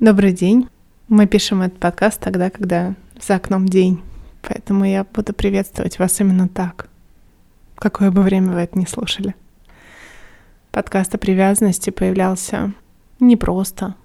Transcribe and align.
Добрый 0.00 0.32
день. 0.32 0.68
Мы 1.08 1.26
пишем 1.26 1.60
этот 1.60 1.80
подкаст 1.80 2.20
тогда, 2.20 2.50
когда 2.50 2.94
за 3.20 3.34
окном 3.34 3.66
день. 3.66 4.00
Поэтому 4.42 4.84
я 4.84 5.02
буду 5.02 5.32
приветствовать 5.32 5.98
вас 5.98 6.20
именно 6.20 6.46
так. 6.48 6.88
Какое 7.74 8.12
бы 8.12 8.22
время 8.22 8.52
вы 8.52 8.60
это 8.60 8.78
не 8.78 8.86
слушали. 8.86 9.34
Подкаст 10.70 11.16
о 11.16 11.18
привязанности 11.18 11.90
появлялся 11.90 12.74
непросто. 13.18 13.96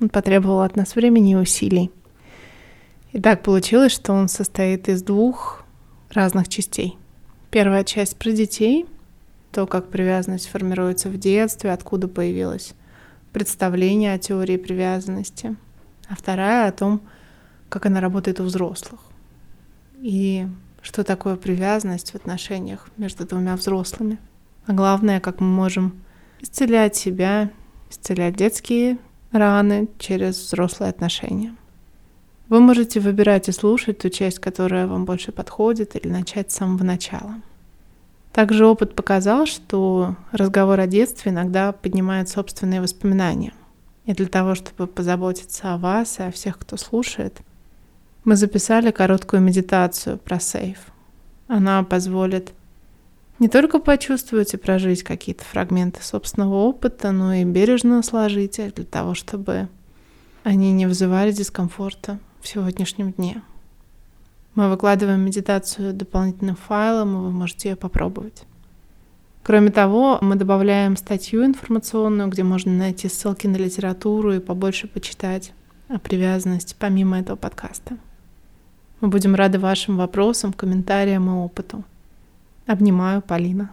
Он 0.00 0.08
потребовал 0.08 0.60
от 0.60 0.76
нас 0.76 0.94
времени 0.94 1.32
и 1.32 1.36
усилий. 1.36 1.90
И 3.10 3.20
так 3.20 3.42
получилось, 3.42 3.90
что 3.90 4.12
он 4.12 4.28
состоит 4.28 4.88
из 4.88 5.02
двух 5.02 5.64
разных 6.12 6.46
частей. 6.46 6.96
Первая 7.50 7.82
часть 7.82 8.16
про 8.16 8.30
детей, 8.30 8.86
то, 9.50 9.66
как 9.66 9.88
привязанность 9.88 10.48
формируется 10.48 11.08
в 11.08 11.18
детстве, 11.18 11.72
откуда 11.72 12.06
появилась 12.06 12.72
представление 13.32 14.14
о 14.14 14.18
теории 14.18 14.56
привязанности, 14.56 15.56
а 16.08 16.16
вторая 16.16 16.68
о 16.68 16.72
том, 16.72 17.00
как 17.68 17.86
она 17.86 18.00
работает 18.00 18.40
у 18.40 18.44
взрослых. 18.44 19.00
И 20.00 20.46
что 20.82 21.04
такое 21.04 21.36
привязанность 21.36 22.12
в 22.12 22.14
отношениях 22.14 22.88
между 22.96 23.26
двумя 23.26 23.56
взрослыми. 23.56 24.18
А 24.66 24.72
главное, 24.72 25.20
как 25.20 25.40
мы 25.40 25.46
можем 25.46 26.02
исцелять 26.40 26.96
себя, 26.96 27.50
исцелять 27.90 28.36
детские 28.36 28.98
раны 29.30 29.88
через 29.98 30.36
взрослые 30.36 30.90
отношения. 30.90 31.54
Вы 32.48 32.60
можете 32.60 32.98
выбирать 32.98 33.48
и 33.48 33.52
слушать 33.52 33.98
ту 33.98 34.08
часть, 34.08 34.40
которая 34.40 34.86
вам 34.86 35.04
больше 35.04 35.30
подходит, 35.30 35.94
или 35.94 36.08
начать 36.10 36.50
с 36.50 36.56
самого 36.56 36.82
начала. 36.82 37.36
Также 38.32 38.64
опыт 38.64 38.94
показал, 38.94 39.46
что 39.46 40.16
разговор 40.30 40.78
о 40.78 40.86
детстве 40.86 41.32
иногда 41.32 41.72
поднимает 41.72 42.28
собственные 42.28 42.80
воспоминания. 42.80 43.52
И 44.04 44.12
для 44.12 44.26
того, 44.26 44.54
чтобы 44.54 44.86
позаботиться 44.86 45.74
о 45.74 45.78
вас 45.78 46.18
и 46.18 46.22
о 46.22 46.30
всех, 46.30 46.58
кто 46.58 46.76
слушает, 46.76 47.40
мы 48.24 48.36
записали 48.36 48.90
короткую 48.90 49.42
медитацию 49.42 50.18
про 50.18 50.38
сейф. 50.38 50.78
Она 51.48 51.82
позволит 51.82 52.52
не 53.40 53.48
только 53.48 53.78
почувствовать 53.78 54.54
и 54.54 54.58
прожить 54.58 55.02
какие-то 55.02 55.44
фрагменты 55.44 56.02
собственного 56.02 56.54
опыта, 56.54 57.10
но 57.10 57.32
и 57.34 57.44
бережно 57.44 58.02
сложить 58.02 58.58
их 58.58 58.74
для 58.74 58.84
того, 58.84 59.14
чтобы 59.14 59.68
они 60.44 60.72
не 60.72 60.86
вызывали 60.86 61.32
дискомфорта 61.32 62.18
в 62.40 62.48
сегодняшнем 62.48 63.12
дне. 63.12 63.42
Мы 64.54 64.68
выкладываем 64.68 65.20
медитацию 65.20 65.94
дополнительным 65.94 66.56
файлом, 66.56 67.14
и 67.14 67.20
вы 67.20 67.30
можете 67.30 67.70
ее 67.70 67.76
попробовать. 67.76 68.44
Кроме 69.42 69.70
того, 69.70 70.18
мы 70.20 70.34
добавляем 70.34 70.96
статью 70.96 71.44
информационную, 71.44 72.28
где 72.28 72.42
можно 72.42 72.72
найти 72.72 73.08
ссылки 73.08 73.46
на 73.46 73.56
литературу 73.56 74.32
и 74.34 74.40
побольше 74.40 74.86
почитать 74.88 75.52
о 75.88 75.98
привязанности 75.98 76.74
помимо 76.78 77.18
этого 77.18 77.36
подкаста. 77.36 77.96
Мы 79.00 79.08
будем 79.08 79.34
рады 79.34 79.58
вашим 79.58 79.96
вопросам, 79.96 80.52
комментариям 80.52 81.28
и 81.30 81.32
опыту. 81.32 81.84
Обнимаю, 82.66 83.22
Полина. 83.22 83.70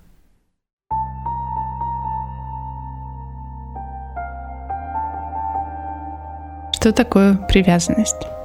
Что 6.72 6.94
такое 6.94 7.36
привязанность? 7.50 8.36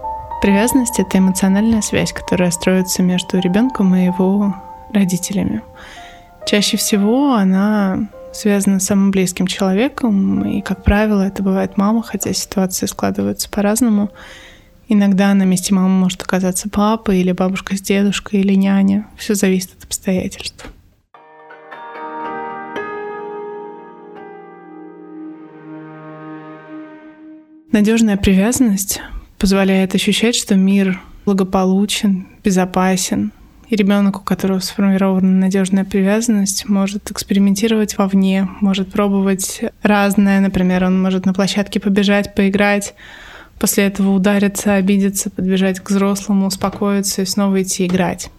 Привязанность— 0.42 0.94
это 0.98 1.18
эмоциональная 1.18 1.82
связь, 1.82 2.12
которая 2.12 2.50
строится 2.50 3.00
между 3.04 3.38
ребенком 3.38 3.94
и 3.94 4.06
его 4.06 4.56
родителями. 4.92 5.62
Чаще 6.48 6.76
всего 6.76 7.34
она 7.34 8.08
связана 8.32 8.80
с 8.80 8.86
самым 8.86 9.12
близким 9.12 9.46
человеком, 9.46 10.44
и, 10.44 10.60
как 10.60 10.82
правило, 10.82 11.22
это 11.22 11.44
бывает 11.44 11.76
мама, 11.76 12.02
хотя 12.02 12.32
ситуации 12.32 12.86
складываются 12.86 13.48
по-разному. 13.48 14.10
Иногда 14.88 15.32
на 15.32 15.44
месте 15.44 15.74
мамы 15.74 15.90
может 15.90 16.20
оказаться 16.22 16.68
папа 16.68 17.12
или 17.12 17.30
бабушка 17.30 17.76
с 17.76 17.80
дедушкой 17.80 18.40
или 18.40 18.54
няня. 18.54 19.06
Все 19.16 19.36
зависит 19.36 19.70
от 19.78 19.84
обстоятельств. 19.84 20.66
Надежная 27.70 28.16
привязанность 28.16 29.00
позволяет 29.42 29.92
ощущать, 29.96 30.36
что 30.36 30.54
мир 30.54 31.00
благополучен, 31.26 32.28
безопасен, 32.44 33.32
и 33.68 33.74
ребенок, 33.74 34.20
у 34.20 34.22
которого 34.22 34.60
сформирована 34.60 35.32
надежная 35.32 35.84
привязанность, 35.84 36.68
может 36.68 37.10
экспериментировать 37.10 37.98
вовне, 37.98 38.48
может 38.60 38.92
пробовать 38.92 39.62
разное. 39.82 40.38
Например, 40.38 40.84
он 40.84 41.02
может 41.02 41.26
на 41.26 41.34
площадке 41.34 41.80
побежать, 41.80 42.36
поиграть, 42.36 42.94
после 43.58 43.86
этого 43.86 44.12
удариться, 44.12 44.74
обидеться, 44.74 45.28
подбежать 45.28 45.80
к 45.80 45.90
взрослому, 45.90 46.46
успокоиться 46.46 47.22
и 47.22 47.26
снова 47.26 47.62
идти 47.62 47.86
играть. 47.86 48.30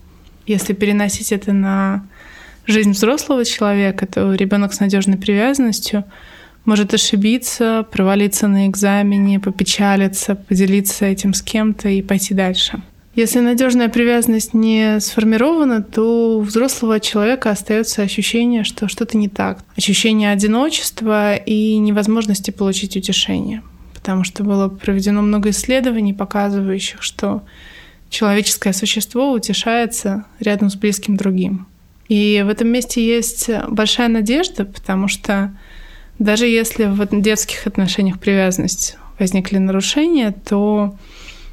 Если 0.48 0.72
переносить 0.72 1.34
это 1.34 1.52
на 1.52 2.06
жизнь 2.66 2.92
взрослого 2.92 3.44
человека, 3.44 4.08
то 4.08 4.34
ребенок 4.34 4.74
с 4.74 4.80
надежной 4.80 5.18
привязанностью— 5.18 6.06
может 6.66 6.94
ошибиться, 6.94 7.86
провалиться 7.92 8.48
на 8.48 8.68
экзамене, 8.68 9.40
попечалиться, 9.40 10.36
поделиться 10.36 11.06
этим 11.06 11.34
с 11.34 11.42
кем-то 11.42 11.90
и 11.90 12.02
пойти 12.02 12.34
дальше. 12.34 12.82
Если 13.16 13.40
надежная 13.40 13.90
привязанность 13.90 14.56
не 14.56 15.00
сформирована, 15.00 15.84
то 15.84 16.40
у 16.40 16.42
взрослого 16.42 17.00
человека 17.00 17.52
остается 17.52 18.02
ощущение, 18.02 18.64
что 18.64 18.88
что-то 18.88 19.18
не 19.18 19.30
так. 19.30 19.64
Ощущение 19.78 20.32
одиночества 20.32 21.36
и 21.36 21.78
невозможности 21.78 22.50
получить 22.50 22.98
утешение. 22.98 23.62
Потому 23.94 24.24
что 24.24 24.44
было 24.44 24.68
проведено 24.68 25.22
много 25.22 25.52
исследований, 25.52 26.14
показывающих, 26.14 27.04
что 27.04 27.44
человеческое 28.10 28.74
существо 28.74 29.32
утешается 29.32 30.26
рядом 30.40 30.72
с 30.72 30.76
близким 30.76 31.16
другим. 31.16 31.68
И 32.10 32.44
в 32.44 32.50
этом 32.50 32.68
месте 32.68 33.06
есть 33.06 33.48
большая 33.70 34.08
надежда, 34.08 34.66
потому 34.66 35.08
что 35.08 35.56
даже 36.20 36.46
если 36.46 36.86
в 36.86 37.22
детских 37.22 37.68
отношениях 37.68 38.20
привязанность 38.20 38.98
возникли 39.20 39.58
нарушения, 39.58 40.32
то 40.32 40.96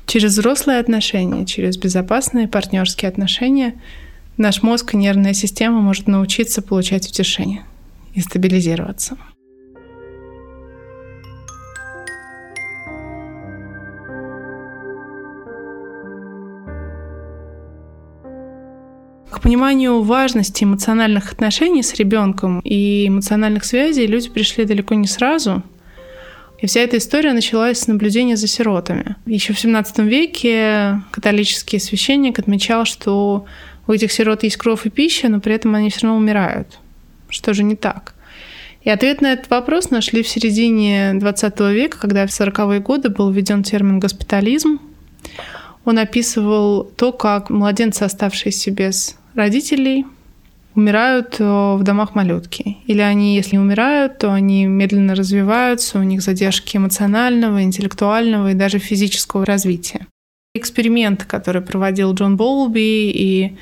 через 0.07 0.33
взрослые 0.33 0.81
отношения, 0.81 1.47
через 1.47 1.77
безопасные 1.77 2.49
партнерские 2.49 3.09
отношения 3.09 3.75
наш 4.37 4.63
мозг 4.63 4.95
и 4.95 4.97
нервная 4.97 5.35
система 5.35 5.81
может 5.81 6.07
научиться 6.07 6.63
получать 6.63 7.09
утешение 7.09 7.65
и 8.15 8.21
стабилизироваться. 8.21 9.17
К 19.41 19.43
пониманию 19.43 20.03
важности 20.03 20.65
эмоциональных 20.65 21.33
отношений 21.33 21.83
с 21.83 21.95
ребенком 21.95 22.61
и 22.61 23.09
эмоциональных 23.09 23.65
связей 23.65 24.07
люди 24.07 24.29
пришли 24.29 24.67
далеко 24.67 24.95
не 24.95 25.07
сразу. 25.07 25.63
И 26.59 26.67
вся 26.67 26.81
эта 26.81 26.99
история 26.99 27.33
началась 27.33 27.79
с 27.79 27.87
наблюдения 27.87 28.37
за 28.37 28.47
сиротами. 28.47 29.17
Еще 29.25 29.55
в 29.55 29.59
17 29.59 30.01
веке 30.01 31.01
католический 31.11 31.81
священник 31.81 32.39
отмечал, 32.39 32.85
что 32.85 33.47
у 33.87 33.93
этих 33.93 34.13
сирот 34.13 34.43
есть 34.43 34.59
кровь 34.59 34.85
и 34.85 34.91
пища, 34.91 35.31
но 35.31 35.41
при 35.41 35.55
этом 35.55 35.75
они 35.75 35.89
все 35.89 36.03
равно 36.03 36.19
умирают. 36.19 36.79
Что 37.31 37.55
же 37.55 37.63
не 37.63 37.77
так? 37.77 38.13
И 38.83 38.91
ответ 38.91 39.23
на 39.23 39.33
этот 39.33 39.49
вопрос 39.49 39.89
нашли 39.89 40.23
в 40.23 40.29
середине 40.29 41.15
20 41.15 41.61
века, 41.61 41.99
когда 41.99 42.27
в 42.27 42.31
40-е 42.31 42.81
годы 42.81 43.09
был 43.09 43.31
введен 43.31 43.63
термин 43.63 44.01
«госпитализм». 44.01 44.81
Он 45.85 45.99
описывал 45.99 46.85
то, 46.85 47.13
как 47.13 47.51
младенцы, 47.51 48.03
оставшиеся 48.03 48.71
без 48.71 49.17
родителей 49.35 50.05
умирают 50.75 51.37
э, 51.39 51.45
в 51.45 51.83
домах 51.83 52.15
малютки. 52.15 52.77
Или 52.87 53.01
они, 53.01 53.35
если 53.35 53.57
умирают, 53.57 54.19
то 54.19 54.33
они 54.33 54.67
медленно 54.67 55.15
развиваются, 55.15 55.99
у 55.99 56.03
них 56.03 56.23
задержки 56.23 56.77
эмоционального, 56.77 57.63
интеллектуального 57.63 58.53
и 58.53 58.55
даже 58.55 58.79
физического 58.79 59.45
развития. 59.45 60.07
Эксперименты, 60.55 61.25
которые 61.27 61.63
проводил 61.63 62.15
Джон 62.15 62.37
Болби 62.37 63.11
и 63.11 63.57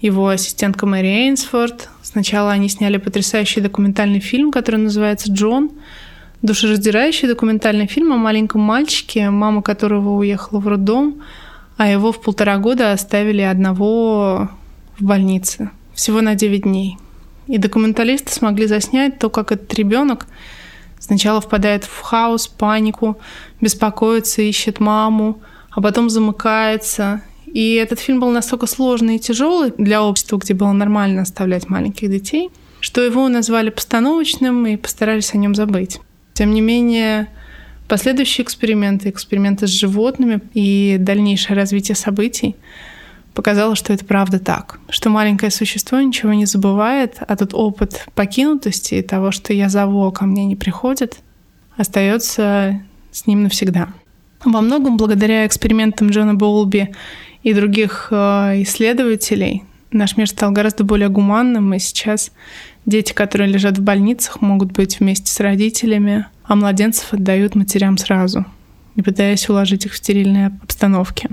его 0.00 0.28
ассистентка 0.28 0.86
Мэри 0.86 1.08
Эйнсфорд. 1.08 1.88
Сначала 2.02 2.52
они 2.52 2.68
сняли 2.68 2.98
потрясающий 2.98 3.60
документальный 3.60 4.20
фильм, 4.20 4.50
который 4.50 4.76
называется 4.76 5.32
«Джон», 5.32 5.70
душераздирающий 6.42 7.26
документальный 7.26 7.88
фильм 7.88 8.12
о 8.12 8.16
маленьком 8.16 8.60
мальчике, 8.60 9.30
мама 9.30 9.62
которого 9.62 10.10
уехала 10.10 10.60
в 10.60 10.68
роддом, 10.68 11.22
а 11.78 11.88
его 11.88 12.12
в 12.12 12.20
полтора 12.20 12.58
года 12.58 12.92
оставили 12.92 13.40
одного 13.40 14.50
в 14.98 15.04
больнице 15.04 15.70
всего 15.94 16.20
на 16.20 16.34
9 16.34 16.62
дней. 16.62 16.98
И 17.46 17.56
документалисты 17.56 18.32
смогли 18.32 18.66
заснять 18.66 19.18
то, 19.18 19.30
как 19.30 19.52
этот 19.52 19.72
ребенок 19.74 20.26
сначала 20.98 21.40
впадает 21.40 21.84
в 21.84 22.00
хаос, 22.00 22.48
панику, 22.48 23.16
беспокоится, 23.60 24.42
ищет 24.42 24.80
маму, 24.80 25.40
а 25.70 25.80
потом 25.80 26.10
замыкается. 26.10 27.22
И 27.46 27.74
этот 27.74 28.00
фильм 28.00 28.20
был 28.20 28.30
настолько 28.30 28.66
сложный 28.66 29.16
и 29.16 29.20
тяжелый 29.20 29.72
для 29.78 30.02
общества, 30.02 30.36
где 30.36 30.54
было 30.54 30.72
нормально 30.72 31.22
оставлять 31.22 31.68
маленьких 31.68 32.10
детей, 32.10 32.50
что 32.80 33.02
его 33.02 33.28
назвали 33.28 33.70
постановочным 33.70 34.66
и 34.66 34.76
постарались 34.76 35.32
о 35.32 35.38
нем 35.38 35.54
забыть. 35.54 36.00
Тем 36.34 36.50
не 36.50 36.60
менее, 36.60 37.28
Последующие 37.88 38.44
эксперименты, 38.44 39.08
эксперименты 39.08 39.66
с 39.66 39.70
животными 39.70 40.40
и 40.52 40.96
дальнейшее 41.00 41.56
развитие 41.56 41.96
событий 41.96 42.54
показало, 43.32 43.76
что 43.76 43.94
это 43.94 44.04
правда 44.04 44.38
так, 44.38 44.78
что 44.90 45.08
маленькое 45.08 45.50
существо 45.50 45.98
ничего 46.00 46.34
не 46.34 46.44
забывает, 46.44 47.16
а 47.20 47.36
тот 47.36 47.54
опыт 47.54 48.04
покинутости 48.14 48.96
и 48.96 49.02
того, 49.02 49.30
что 49.30 49.54
я 49.54 49.70
зову, 49.70 50.06
а 50.06 50.12
ко 50.12 50.26
мне 50.26 50.44
не 50.44 50.54
приходит, 50.54 51.20
остается 51.76 52.82
с 53.10 53.26
ним 53.26 53.44
навсегда. 53.44 53.88
Во 54.44 54.60
многом 54.60 54.96
благодаря 54.98 55.46
экспериментам 55.46 56.10
Джона 56.10 56.34
Боулби 56.34 56.94
и 57.42 57.54
других 57.54 58.08
э, 58.10 58.62
исследователей 58.62 59.64
наш 59.90 60.16
мир 60.16 60.28
стал 60.28 60.50
гораздо 60.52 60.84
более 60.84 61.08
гуманным, 61.08 61.72
и 61.74 61.78
сейчас 61.78 62.32
дети, 62.88 63.12
которые 63.12 63.50
лежат 63.50 63.78
в 63.78 63.82
больницах, 63.82 64.40
могут 64.40 64.72
быть 64.72 64.98
вместе 64.98 65.30
с 65.30 65.40
родителями, 65.40 66.26
а 66.44 66.56
младенцев 66.56 67.12
отдают 67.12 67.54
матерям 67.54 67.98
сразу, 67.98 68.46
не 68.96 69.02
пытаясь 69.02 69.48
уложить 69.48 69.86
их 69.86 69.92
в 69.92 69.96
стерильные 69.96 70.58
обстановки. 70.62 71.28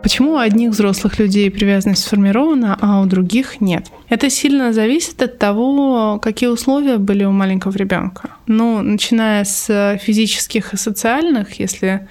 Почему 0.00 0.34
у 0.34 0.38
одних 0.38 0.70
взрослых 0.70 1.18
людей 1.18 1.50
привязанность 1.50 2.02
сформирована, 2.04 2.78
а 2.80 3.02
у 3.02 3.06
других 3.06 3.60
нет? 3.60 3.88
Это 4.08 4.30
сильно 4.30 4.72
зависит 4.72 5.20
от 5.20 5.38
того, 5.38 6.18
какие 6.22 6.48
условия 6.48 6.96
были 6.96 7.24
у 7.24 7.30
маленького 7.30 7.76
ребенка. 7.76 8.30
Ну, 8.46 8.80
начиная 8.80 9.44
с 9.44 9.98
физических 10.02 10.72
и 10.72 10.78
социальных, 10.78 11.60
если 11.60 12.08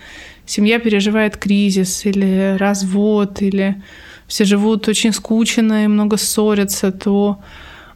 семья 0.47 0.79
переживает 0.79 1.37
кризис 1.37 2.05
или 2.05 2.55
развод, 2.57 3.41
или 3.43 3.81
все 4.27 4.45
живут 4.45 4.87
очень 4.87 5.13
скучно 5.13 5.83
и 5.83 5.87
много 5.87 6.17
ссорятся, 6.17 6.91
то 6.91 7.39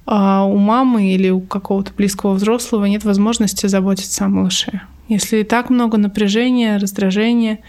а 0.05 0.43
у 0.45 0.57
мамы 0.57 1.13
или 1.13 1.29
у 1.29 1.39
какого-то 1.41 1.93
близкого 1.93 2.33
взрослого 2.33 2.85
нет 2.85 3.03
возможности 3.05 3.67
заботиться 3.67 4.25
о 4.25 4.29
малыше. 4.29 4.81
Если 5.07 5.37
и 5.37 5.43
так 5.43 5.69
много 5.69 5.97
напряжения, 5.97 6.77
раздражения, 6.77 7.59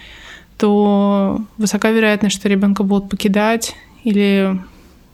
то 0.57 1.41
высока 1.59 1.91
вероятность, 1.91 2.37
что 2.37 2.49
ребенка 2.49 2.85
будут 2.85 3.11
покидать. 3.11 3.75
Или 4.05 4.61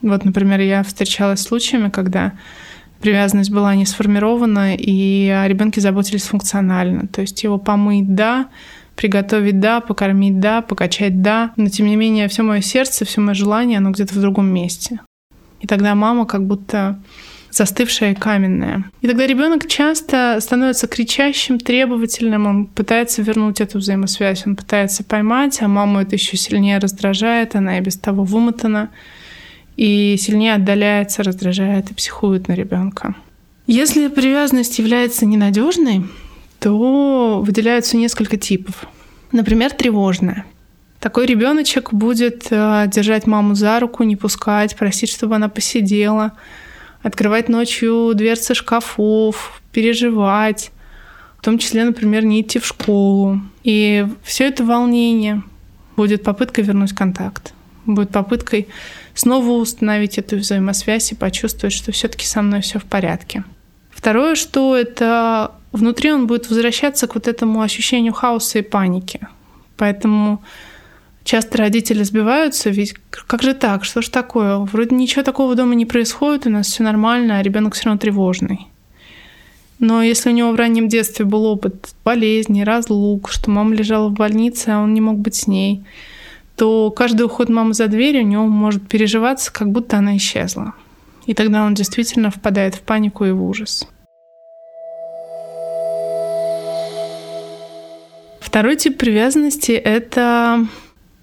вот, 0.03 0.25
например, 0.25 0.61
я 0.61 0.82
встречалась 0.82 1.41
с 1.41 1.44
случаями, 1.44 1.88
когда 1.91 2.32
привязанность 3.00 3.50
была 3.50 3.75
не 3.75 3.87
сформирована, 3.87 4.75
и 4.75 5.29
о 5.29 5.47
ребенке 5.49 5.81
заботились 5.81 6.25
функционально. 6.25 7.09
То 7.09 7.20
есть 7.20 7.43
его 7.43 7.59
помыть, 7.59 8.15
да, 8.15 8.49
приготовить, 8.98 9.60
да, 9.60 9.80
покормить, 9.80 10.40
да, 10.40 10.60
покачать, 10.60 11.22
да. 11.22 11.52
Но, 11.56 11.68
тем 11.68 11.86
не 11.86 11.94
менее, 11.94 12.26
все 12.26 12.42
мое 12.42 12.60
сердце, 12.60 13.04
все 13.04 13.20
мое 13.20 13.34
желание, 13.34 13.78
оно 13.78 13.92
где-то 13.92 14.12
в 14.12 14.20
другом 14.20 14.46
месте. 14.46 14.98
И 15.60 15.68
тогда 15.68 15.94
мама 15.94 16.26
как 16.26 16.44
будто 16.44 17.00
застывшая 17.52 18.12
и 18.12 18.14
каменная. 18.14 18.90
И 19.00 19.06
тогда 19.06 19.24
ребенок 19.26 19.68
часто 19.68 20.38
становится 20.40 20.88
кричащим, 20.88 21.60
требовательным, 21.60 22.46
он 22.46 22.66
пытается 22.66 23.22
вернуть 23.22 23.60
эту 23.60 23.78
взаимосвязь, 23.78 24.44
он 24.46 24.56
пытается 24.56 25.04
поймать, 25.04 25.62
а 25.62 25.68
маму 25.68 26.00
это 26.00 26.16
еще 26.16 26.36
сильнее 26.36 26.78
раздражает, 26.78 27.54
она 27.54 27.78
и 27.78 27.80
без 27.80 27.96
того 27.96 28.24
вымотана, 28.24 28.90
и 29.76 30.16
сильнее 30.18 30.54
отдаляется, 30.54 31.22
раздражает 31.22 31.92
и 31.92 31.94
психует 31.94 32.48
на 32.48 32.54
ребенка. 32.54 33.14
Если 33.68 34.08
привязанность 34.08 34.78
является 34.80 35.24
ненадежной, 35.24 36.02
то 36.60 37.40
выделяются 37.44 37.96
несколько 37.96 38.37
типов. 38.37 38.87
Например, 39.32 39.72
тревожная. 39.72 40.44
Такой 41.00 41.26
ребеночек 41.26 41.93
будет 41.93 42.49
э, 42.50 42.87
держать 42.88 43.26
маму 43.26 43.55
за 43.55 43.78
руку, 43.78 44.02
не 44.02 44.16
пускать, 44.16 44.76
просить, 44.76 45.10
чтобы 45.10 45.37
она 45.37 45.49
посидела, 45.49 46.32
открывать 47.02 47.49
ночью 47.49 48.12
дверцы 48.14 48.55
шкафов, 48.55 49.62
переживать, 49.70 50.72
в 51.38 51.44
том 51.44 51.58
числе, 51.58 51.84
например, 51.84 52.25
не 52.25 52.40
идти 52.40 52.58
в 52.58 52.66
школу. 52.66 53.40
И 53.62 54.06
все 54.25 54.49
это 54.49 54.64
волнение 54.64 55.43
будет 55.96 56.25
попыткой 56.25 56.64
вернуть 56.64 56.93
контакт, 56.93 57.55
будет 57.87 58.10
попыткой 58.10 58.66
снова 59.14 59.52
установить 59.52 60.19
эту 60.19 60.37
взаимосвязь 60.37 61.12
и 61.12 61.14
почувствовать, 61.14 61.75
что 61.75 61.93
все-таки 61.93 62.26
со 62.26 62.43
мной 62.43 62.60
все 62.60 62.81
в 62.81 62.84
порядке. 62.84 63.44
Второе, 63.98 64.36
что 64.36 64.76
это 64.76 65.50
внутри 65.72 66.12
он 66.12 66.28
будет 66.28 66.48
возвращаться 66.48 67.08
к 67.08 67.16
вот 67.16 67.26
этому 67.26 67.62
ощущению 67.62 68.12
хаоса 68.12 68.60
и 68.60 68.62
паники. 68.62 69.18
Поэтому 69.76 70.40
часто 71.24 71.58
родители 71.58 72.04
сбиваются, 72.04 72.70
ведь 72.70 72.94
как 73.10 73.42
же 73.42 73.54
так, 73.54 73.84
что 73.84 74.00
ж 74.00 74.08
такое? 74.08 74.58
Вроде 74.58 74.94
ничего 74.94 75.24
такого 75.24 75.56
дома 75.56 75.74
не 75.74 75.84
происходит, 75.84 76.46
у 76.46 76.50
нас 76.50 76.68
все 76.68 76.84
нормально, 76.84 77.38
а 77.38 77.42
ребенок 77.42 77.74
все 77.74 77.86
равно 77.86 77.98
тревожный. 77.98 78.68
Но 79.80 80.00
если 80.00 80.30
у 80.30 80.32
него 80.32 80.52
в 80.52 80.56
раннем 80.56 80.86
детстве 80.86 81.24
был 81.24 81.44
опыт 81.46 81.88
болезни, 82.04 82.62
разлук, 82.62 83.28
что 83.28 83.50
мама 83.50 83.74
лежала 83.74 84.10
в 84.10 84.12
больнице, 84.12 84.68
а 84.68 84.80
он 84.80 84.94
не 84.94 85.00
мог 85.00 85.18
быть 85.18 85.34
с 85.34 85.48
ней, 85.48 85.82
то 86.54 86.92
каждый 86.92 87.22
уход 87.22 87.48
мамы 87.48 87.74
за 87.74 87.88
дверь 87.88 88.20
у 88.20 88.24
него 88.24 88.46
может 88.46 88.86
переживаться, 88.86 89.52
как 89.52 89.72
будто 89.72 89.96
она 89.96 90.16
исчезла. 90.16 90.74
И 91.28 91.34
тогда 91.34 91.64
он 91.64 91.75
действительно 91.75 92.30
впадает 92.30 92.75
в 92.75 92.80
панику 92.80 93.26
и 93.26 93.32
в 93.32 93.44
ужас. 93.44 93.86
Второй 98.40 98.76
тип 98.76 98.96
привязанности— 98.96 99.72
это 99.72 100.66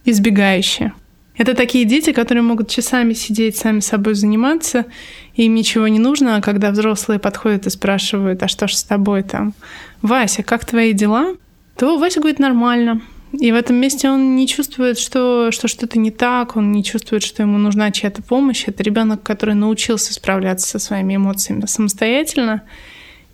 избегающие. 0.05 0.93
Это 1.35 1.55
такие 1.55 1.85
дети, 1.85 2.13
которые 2.13 2.43
могут 2.43 2.69
часами 2.69 3.13
сидеть, 3.13 3.57
сами 3.57 3.79
собой 3.79 4.13
заниматься, 4.13 4.85
им 5.33 5.55
ничего 5.55 5.87
не 5.87 5.97
нужно, 5.97 6.35
а 6.35 6.41
когда 6.41 6.69
взрослые 6.69 7.19
подходят 7.19 7.65
и 7.65 7.71
спрашивают, 7.71 8.43
а 8.43 8.47
что 8.47 8.67
ж 8.67 8.75
с 8.75 8.83
тобой 8.83 9.23
там? 9.23 9.55
Вася, 10.03 10.43
как 10.43 10.65
твои 10.65 10.93
дела? 10.93 11.35
То 11.75 11.97
Вася 11.97 12.19
говорит 12.19 12.37
нормально. 12.37 13.01
И 13.39 13.51
в 13.51 13.55
этом 13.55 13.75
месте 13.75 14.09
он 14.09 14.35
не 14.35 14.47
чувствует, 14.47 14.97
что, 14.97 15.51
что 15.51 15.67
что-то 15.67 15.99
не 15.99 16.11
так, 16.11 16.55
он 16.55 16.71
не 16.71 16.83
чувствует, 16.83 17.23
что 17.23 17.43
ему 17.43 17.57
нужна 17.57 17.91
чья-то 17.91 18.21
помощь. 18.21 18.63
Это 18.67 18.81
ребенок, 18.83 19.23
который 19.23 19.55
научился 19.55 20.13
справляться 20.13 20.67
со 20.67 20.79
своими 20.79 21.15
эмоциями 21.15 21.65
самостоятельно 21.65 22.63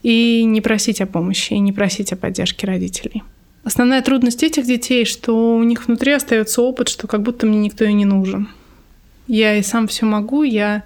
и 0.02 0.44
не 0.44 0.62
просить 0.62 1.02
о 1.02 1.06
помощи, 1.06 1.54
и 1.54 1.60
не 1.60 1.72
просить 1.72 2.12
о 2.14 2.16
поддержке 2.16 2.66
родителей. 2.66 3.24
Основная 3.64 4.02
трудность 4.02 4.42
этих 4.42 4.66
детей, 4.66 5.06
что 5.06 5.56
у 5.56 5.64
них 5.64 5.86
внутри 5.86 6.14
остается 6.14 6.64
опыт, 6.64 6.90
что 6.90 7.08
как 7.08 7.22
будто 7.22 7.46
мне 7.46 7.60
никто 7.60 7.86
и 7.86 7.94
не 7.94 8.06
нужен. 8.06 8.50
Я 9.28 9.56
и 9.56 9.62
сам 9.62 9.88
все 9.88 10.06
могу, 10.06 10.42
я, 10.42 10.84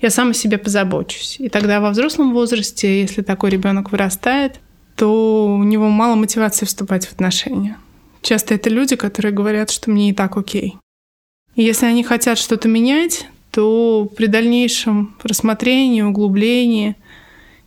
я 0.00 0.08
сам 0.08 0.30
о 0.30 0.34
себе 0.34 0.56
позабочусь. 0.56 1.36
И 1.38 1.50
тогда 1.50 1.80
во 1.80 1.90
взрослом 1.90 2.32
возрасте, 2.32 3.02
если 3.02 3.20
такой 3.20 3.50
ребенок 3.50 3.92
вырастает, 3.92 4.58
то 4.96 5.46
у 5.46 5.62
него 5.62 5.90
мало 5.90 6.14
мотивации 6.14 6.64
вступать 6.64 7.06
в 7.06 7.12
отношения. 7.12 7.76
Часто 8.28 8.54
это 8.54 8.68
люди, 8.68 8.94
которые 8.94 9.32
говорят, 9.32 9.70
что 9.70 9.90
мне 9.90 10.10
и 10.10 10.12
так 10.12 10.36
окей. 10.36 10.76
И 11.54 11.62
если 11.62 11.86
они 11.86 12.04
хотят 12.04 12.36
что-то 12.36 12.68
менять, 12.68 13.26
то 13.50 14.06
при 14.14 14.26
дальнейшем 14.26 15.16
рассмотрении, 15.22 16.02
углублении– 16.02 16.94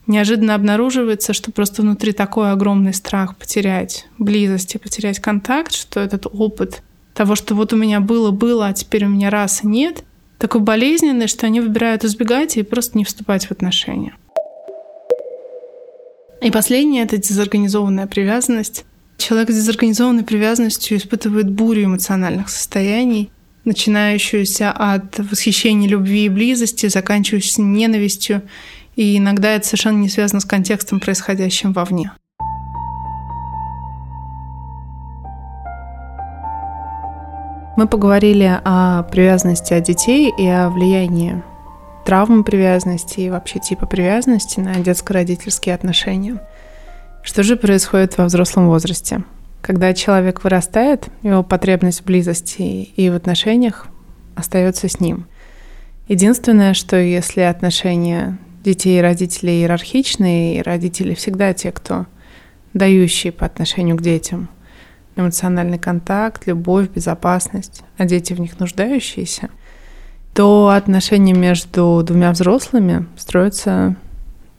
неожиданно 0.08 0.54
обнаруживается, 0.54 1.34
что 1.34 1.52
просто 1.52 1.82
внутри 1.82 2.12
такой 2.12 2.52
огромный 2.52 2.94
страх 2.94 3.36
потерять 3.38 4.08
близость 4.20 4.76
и 4.76 4.78
потерять 4.78 5.20
контакт, 5.20 5.74
что 5.74 6.00
этот 6.00 6.28
опыт 6.32 6.84
того, 7.16 7.36
что 7.36 7.56
вот 7.56 7.74
у 7.74 7.78
меня 7.78 8.00
было, 8.00 8.32
было, 8.32 8.68
а 8.68 8.74
теперь 8.74 9.06
у 9.06 9.10
меня 9.10 9.30
раз 9.30 9.64
и 9.64 9.68
нет, 9.68 10.04
такой 10.38 10.62
болезненный, 10.62 11.28
что 11.28 11.48
они 11.48 11.60
выбирают 11.60 12.04
избегать 12.04 12.58
и 12.58 12.64
просто 12.64 12.98
не 12.98 13.06
вступать 13.06 13.46
в 13.46 13.52
отношения. 13.52 14.16
И 16.42 16.52
последнее— 16.52 17.04
это 17.06 17.18
дезорганизованная 17.18 18.08
привязанность. 18.08 18.86
Человек 19.22 19.52
с 19.52 19.56
дезорганизованной 19.56 20.24
привязанностью 20.24 20.98
испытывает 20.98 21.48
бурю 21.48 21.86
эмоциональных 21.86 22.50
состояний, 22.50 23.30
начинающуюся 23.66 24.72
от 24.72 25.20
восхищения 25.20 25.88
любви 25.88 26.26
и 26.26 26.30
близости, 26.30 26.88
заканчивающуюся 26.88 27.62
ненавистью 27.62 28.42
и 28.96 29.20
иногда 29.20 29.52
это 29.52 29.68
совершенно 29.68 30.00
не 30.00 30.10
связано 30.10 30.40
с 30.40 30.46
контекстом, 30.46 31.00
происходящим 31.00 31.72
вовне. 31.72 32.12
Мы 37.78 37.88
поговорили 37.88 38.60
о 38.66 39.04
привязанности 39.04 39.76
от 39.76 39.84
детей 39.84 40.34
и 40.36 40.48
о 40.48 40.72
влиянии 40.72 41.44
травмы 42.06 42.44
привязанности 42.44 43.20
и 43.20 43.30
вообще 43.30 43.60
типа 43.60 43.86
привязанности 43.86 44.60
на 44.60 44.78
детско-родительские 44.78 45.76
отношения. 45.76 46.42
Что 47.24 47.44
же 47.44 47.56
происходит 47.56 48.18
во 48.18 48.26
взрослом 48.26 48.68
возрасте? 48.68 49.24
Когда 49.62 49.94
человек 49.94 50.44
вырастает, 50.44 51.08
его 51.22 51.44
потребность 51.44 52.02
в 52.02 52.06
близости 52.06 52.62
и 52.62 53.10
в 53.10 53.16
отношениях 53.16 53.88
остается 54.36 54.90
с 54.90 55.00
ним. 55.00 55.28
Единственное, 56.08 56.74
что 56.74 56.98
если 56.98 57.42
отношения 57.42 58.38
детей 58.64 59.00
и 59.00 59.02
родителей 59.02 59.62
иерархичные, 59.62 60.58
и 60.58 60.62
родители 60.62 61.14
всегда 61.14 61.54
те, 61.54 61.72
кто 61.72 62.08
дающие 62.74 63.32
по 63.32 63.46
отношению 63.46 63.98
к 63.98 64.02
детям 64.02 64.50
эмоциональный 65.16 65.78
контакт, 65.78 66.48
любовь, 66.48 66.90
безопасность, 66.90 67.84
а 67.98 68.06
дети 68.06 68.34
в 68.34 68.40
них 68.40 68.60
нуждающиеся. 68.60 69.50
то 70.34 70.70
отношения 70.70 71.34
между 71.34 72.02
двумя 72.06 72.32
взрослыми 72.32 73.06
строятся 73.18 73.98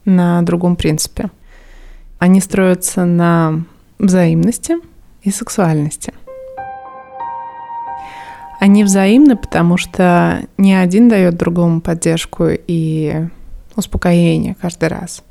на 0.05 0.41
другом 0.43 0.75
принципе. 0.75 1.31
Они 2.23 2.39
строятся 2.39 3.03
на 3.03 3.65
взаимности 3.99 4.77
и 5.23 5.29
сексуальности. 5.29 6.13
Они 8.61 8.85
взаимны, 8.85 9.35
потому 9.35 9.75
что 9.75 10.39
ни 10.57 10.71
один 10.71 11.09
дает 11.09 11.35
другому 11.35 11.81
поддержку 11.81 12.45
и 12.47 13.25
успокоение 13.75 14.55
каждый 14.55 14.87
раз. 14.87 15.21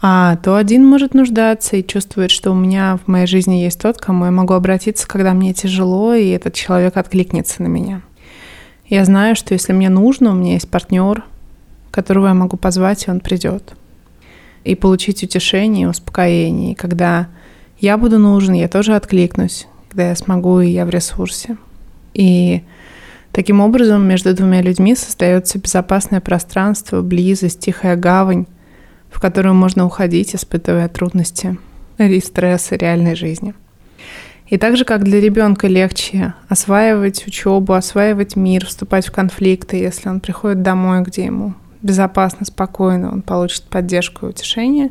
А 0.00 0.36
то 0.36 0.56
один 0.56 0.86
может 0.86 1.12
нуждаться 1.12 1.76
и 1.76 1.86
чувствует, 1.86 2.30
что 2.30 2.52
у 2.52 2.54
меня 2.54 2.98
в 3.04 3.08
моей 3.08 3.26
жизни 3.26 3.56
есть 3.56 3.82
тот, 3.82 3.98
кому 3.98 4.24
я 4.24 4.30
могу 4.30 4.54
обратиться, 4.54 5.06
когда 5.06 5.34
мне 5.34 5.52
тяжело, 5.52 6.14
и 6.14 6.30
этот 6.30 6.54
человек 6.54 6.96
откликнется 6.96 7.62
на 7.62 7.66
меня. 7.66 8.00
Я 8.86 9.04
знаю, 9.04 9.36
что 9.36 9.52
если 9.52 9.74
мне 9.74 9.90
нужно, 9.90 10.30
у 10.30 10.34
меня 10.34 10.54
есть 10.54 10.70
партнер, 10.70 11.24
которого 11.90 12.28
я 12.28 12.32
могу 12.32 12.56
позвать, 12.56 13.06
и 13.06 13.10
он 13.10 13.20
придет. 13.20 13.74
И 14.68 14.74
получить 14.74 15.22
утешение 15.22 15.88
успокоение. 15.88 16.72
И 16.72 16.74
когда 16.74 17.28
я 17.78 17.96
буду 17.96 18.18
нужен, 18.18 18.52
я 18.52 18.68
тоже 18.68 18.94
откликнусь, 18.94 19.66
когда 19.88 20.10
я 20.10 20.14
смогу, 20.14 20.60
и 20.60 20.68
я 20.68 20.84
в 20.84 20.90
ресурсе. 20.90 21.56
И 22.12 22.60
таким 23.32 23.60
образом 23.60 24.06
между 24.06 24.34
двумя 24.34 24.60
людьми 24.60 24.94
создается 24.94 25.58
безопасное 25.58 26.20
пространство, 26.20 27.00
близость, 27.00 27.60
тихая 27.60 27.96
гавань, 27.96 28.44
в 29.10 29.20
которую 29.20 29.54
можно 29.54 29.86
уходить, 29.86 30.34
испытывая 30.34 30.88
трудности 30.88 31.56
и 31.96 32.20
стрессы 32.20 32.76
реальной 32.76 33.14
жизни. 33.14 33.54
И 34.48 34.58
так 34.58 34.76
же, 34.76 34.84
как 34.84 35.02
для 35.02 35.18
ребенка 35.18 35.66
легче 35.66 36.34
осваивать 36.50 37.26
учебу, 37.26 37.72
осваивать 37.72 38.36
мир, 38.36 38.66
вступать 38.66 39.06
в 39.06 39.12
конфликты, 39.12 39.78
если 39.78 40.10
он 40.10 40.20
приходит 40.20 40.60
домой, 40.60 41.02
где 41.04 41.24
ему 41.24 41.54
безопасно, 41.82 42.46
спокойно, 42.46 43.12
он 43.12 43.22
получит 43.22 43.64
поддержку 43.64 44.26
и 44.26 44.30
утешение. 44.30 44.90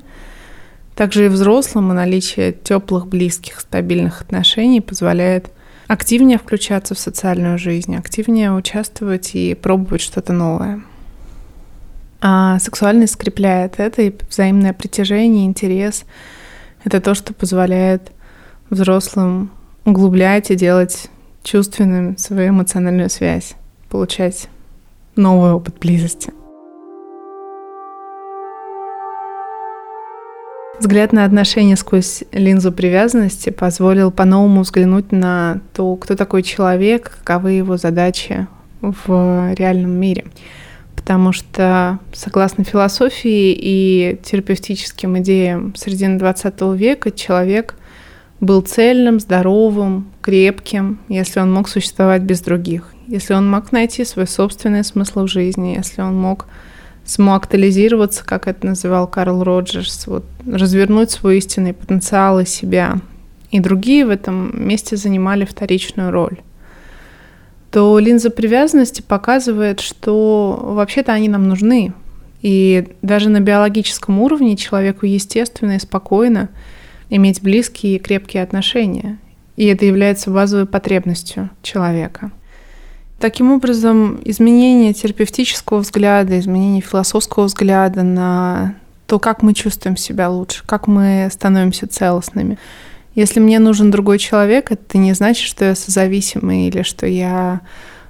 Также 0.95 1.25
и 1.25 1.29
взрослому 1.29 1.93
наличие 1.93 2.53
теплых, 2.53 3.07
близких, 3.07 3.59
стабильных 3.59 4.21
отношений 4.21 4.81
позволяет 4.81 5.51
активнее 5.87 6.37
включаться 6.37 6.95
в 6.95 6.99
социальную 6.99 7.57
жизнь, 7.57 7.95
активнее 7.95 8.51
участвовать 8.51 9.35
и 9.35 9.53
пробовать 9.55 10.01
что-то 10.01 10.33
новое. 10.33 10.81
А 12.19 12.59
сексуальность 12.59 13.13
скрепляет 13.13 13.75
это, 13.77 14.01
и 14.01 14.13
взаимное 14.29 14.73
притяжение, 14.73 15.45
интерес— 15.45 16.03
это 16.83 16.99
то, 16.99 17.13
что 17.13 17.33
позволяет 17.33 18.11
взрослым 18.69 19.51
углублять 19.85 20.51
и 20.51 20.55
делать 20.55 21.09
чувственным 21.43 22.17
свою 22.17 22.49
эмоциональную 22.49 23.09
связь, 23.09 23.55
получать 23.89 24.49
новый 25.15 25.51
опыт 25.51 25.77
близости. 25.79 26.33
Взгляд 30.79 31.11
на 31.11 31.25
отношения 31.25 31.75
сквозь 31.75 32.23
линзу 32.31 32.71
привязанности 32.71 33.49
позволил 33.49 34.11
по-новому 34.11 34.61
взглянуть 34.61 35.11
на 35.11 35.61
то, 35.73 35.95
кто 35.95 36.15
такой 36.15 36.43
человек, 36.43 37.17
каковы 37.19 37.53
его 37.53 37.77
задачи 37.77 38.47
в 38.81 39.53
реальном 39.55 39.91
мире. 39.91 40.25
Потому 40.95 41.31
что, 41.31 41.99
согласно 42.13 42.63
философии 42.63 43.57
и 43.57 44.19
терапевтическим 44.23 45.17
идеям 45.19 45.75
середины 45.75 46.17
XX 46.17 46.77
века, 46.77 47.11
человек— 47.11 47.75
был 48.39 48.61
цельным, 48.61 49.19
здоровым, 49.19 50.07
крепким, 50.21 50.99
если 51.09 51.39
он 51.39 51.51
мог 51.51 51.67
существовать 51.67 52.21
без 52.21 52.41
других, 52.41 52.93
если 53.07 53.33
он 53.33 53.49
мог 53.49 53.71
найти 53.71 54.05
свой 54.05 54.27
собственный 54.27 54.83
смысл 54.83 55.23
в 55.23 55.27
жизни, 55.27 55.75
если 55.75 56.01
он 56.01 56.15
мог 56.15 56.45
самоактуализироваться, 57.07 58.23
как 58.23 58.47
это 58.47 58.67
называл 58.67 59.07
Карл 59.07 59.43
Роджерс, 59.43 60.05
вот, 60.05 60.25
развернуть 60.45 61.09
свой 61.09 61.39
истинный 61.39 61.73
потенциал 61.73 62.39
из 62.39 62.49
себя. 62.49 62.99
И 63.49 63.59
другие 63.59 64.05
в 64.05 64.09
этом 64.09 64.51
месте 64.53 64.95
занимали 64.95 65.45
вторичную 65.45 66.11
роль 66.11 66.37
то 67.71 67.99
линза 67.99 68.29
привязанности 68.29 69.01
показывает, 69.01 69.81
что 69.81 70.59
вообще-то 70.63 71.11
они 71.11 71.29
нам 71.29 71.47
нужны. 71.47 71.93
И 72.41 72.87
даже 73.01 73.29
на 73.29 73.39
биологическом 73.39 74.19
уровне 74.19 74.55
человеку 74.55 75.05
естественно 75.05 75.73
и 75.73 75.79
спокойно 75.79 76.49
иметь 77.09 77.41
близкие 77.41 77.95
и 77.95 77.99
крепкие 77.99 78.43
отношения. 78.43 79.17
И 79.55 79.65
это 79.65 79.85
является 79.85 80.29
базовой 80.29 80.65
потребностью 80.65 81.49
человека. 81.61 82.31
Таким 83.19 83.51
образом, 83.51 84.19
изменение 84.25 84.93
терапевтического 84.93 85.79
взгляда, 85.79 86.39
изменение 86.39 86.81
философского 86.81 87.45
взгляда 87.45 88.03
на 88.03 88.75
то, 89.07 89.17
как 89.17 89.41
мы 89.41 89.53
чувствуем 89.53 89.97
себя 89.97 90.29
лучше, 90.29 90.63
как 90.65 90.87
мы 90.87 91.27
становимся 91.31 91.87
целостными. 91.87 92.59
Если 93.15 93.39
мне 93.39 93.57
нужен 93.57 93.89
другой 93.89 94.19
человек, 94.19 94.71
это 94.71 94.99
не 94.99 95.13
значит, 95.13 95.47
что 95.47 95.65
я 95.65 95.75
созависимый 95.75 96.67
или 96.67 96.83
что 96.83 97.07
я 97.07 97.61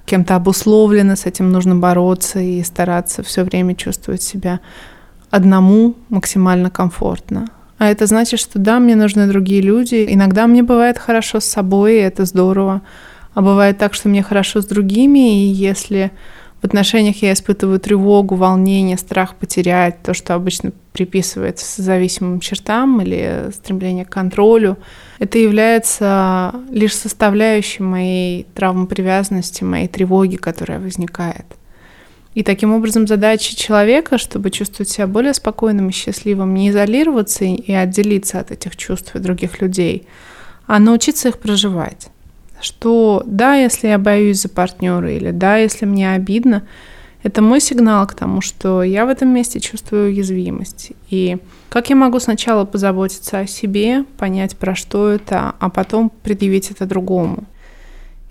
кем-то 0.04 0.34
обусловлена, 0.34 1.16
с 1.16 1.24
этим 1.24 1.50
нужно 1.50 1.76
бороться 1.76 2.40
и 2.40 2.62
стараться 2.62 3.22
все 3.22 3.44
время 3.44 3.74
чувствовать 3.74 4.22
себя 4.22 4.60
одному 5.30 5.94
максимально 6.10 6.68
комфортно. 6.70 7.48
А 7.78 7.88
это 7.88 8.06
значит, 8.06 8.40
что 8.40 8.58
да, 8.58 8.80
мне 8.80 8.96
нужны 8.96 9.26
другие 9.28 9.62
люди. 9.62 10.04
Иногда 10.08 10.46
мне 10.46 10.62
бывает 10.62 10.98
хорошо 10.98 11.40
с 11.40 11.44
собой, 11.44 11.94
и 11.94 12.00
это 12.02 12.24
здорово. 12.24 12.82
А 13.38 13.40
бывает 13.40 13.78
так, 13.78 13.94
что 13.94 14.08
мне 14.08 14.20
хорошо 14.20 14.60
с 14.60 14.66
другими, 14.66 15.44
и 15.44 15.46
если 15.46 16.10
в 16.60 16.64
отношениях 16.64 17.22
я 17.22 17.32
испытываю 17.32 17.78
тревогу, 17.78 18.34
волнение, 18.34 18.98
страх 18.98 19.36
потерять, 19.36 20.02
то, 20.02 20.12
что 20.12 20.34
обычно 20.34 20.72
приписывается 20.92 21.80
зависимым 21.80 22.40
чертам 22.40 23.00
или 23.00 23.52
стремление 23.52 24.04
к 24.04 24.08
контролю, 24.10 24.76
это 25.20 25.38
является 25.38 26.52
лишь 26.68 26.96
составляющей 26.96 27.84
моей 27.84 28.44
травмы 28.56 28.88
привязанности, 28.88 29.62
моей 29.62 29.86
тревоги, 29.86 30.34
которая 30.34 30.80
возникает. 30.80 31.46
И 32.34 32.42
таким 32.42 32.74
образом 32.74 33.06
задача 33.06 33.54
человека, 33.54 34.18
чтобы 34.18 34.50
чувствовать 34.50 34.88
себя 34.88 35.06
более 35.06 35.32
спокойным 35.32 35.90
и 35.90 35.92
счастливым, 35.92 36.54
не 36.54 36.70
изолироваться 36.70 37.44
и 37.44 37.70
отделиться 37.70 38.40
от 38.40 38.50
этих 38.50 38.76
чувств 38.76 39.14
и 39.14 39.20
других 39.20 39.60
людей, 39.60 40.08
а 40.66 40.80
научиться 40.80 41.28
их 41.28 41.38
проживать. 41.38 42.08
Что 42.60 43.22
да, 43.26 43.54
если 43.54 43.88
я 43.88 43.98
боюсь 43.98 44.42
за 44.42 44.48
партнера, 44.48 45.12
или 45.12 45.30
да, 45.30 45.56
если 45.56 45.84
мне 45.86 46.12
обидно, 46.12 46.64
это 47.22 47.42
мой 47.42 47.60
сигнал 47.60 48.06
к 48.06 48.14
тому, 48.14 48.40
что 48.40 48.82
я 48.82 49.06
в 49.06 49.08
этом 49.08 49.28
месте 49.28 49.60
чувствую 49.60 50.08
уязвимость. 50.08 50.92
И 51.10 51.38
как 51.68 51.90
я 51.90 51.96
могу 51.96 52.20
сначала 52.20 52.64
позаботиться 52.64 53.40
о 53.40 53.46
себе, 53.46 54.04
понять, 54.16 54.56
про 54.56 54.74
что 54.74 55.08
это, 55.08 55.54
а 55.58 55.68
потом 55.68 56.10
предъявить 56.22 56.70
это 56.70 56.86
другому– 56.86 57.44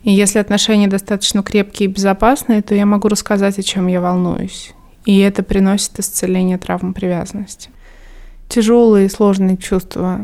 и 0.07 0.12
если 0.12 0.39
отношения 0.39 0.88
достаточно 0.88 1.43
крепкие 1.43 1.89
и 1.89 1.91
безопасные, 1.91 2.62
то 2.62 2.74
я 2.74 2.86
могу 2.86 3.10
рассказать, 3.10 3.60
о 3.60 3.62
чем 3.62 3.88
я 3.88 4.00
волнуюсь. 4.00 4.72
И 5.05 5.19
это 5.19 5.43
приносит 5.43 6.00
исцеление 6.00 6.57
травм 6.57 6.93
привязанности. 6.93 7.69
Тяжелые 8.48 9.07
и 9.07 9.10
сложные 9.10 9.57
чувства, 9.57 10.22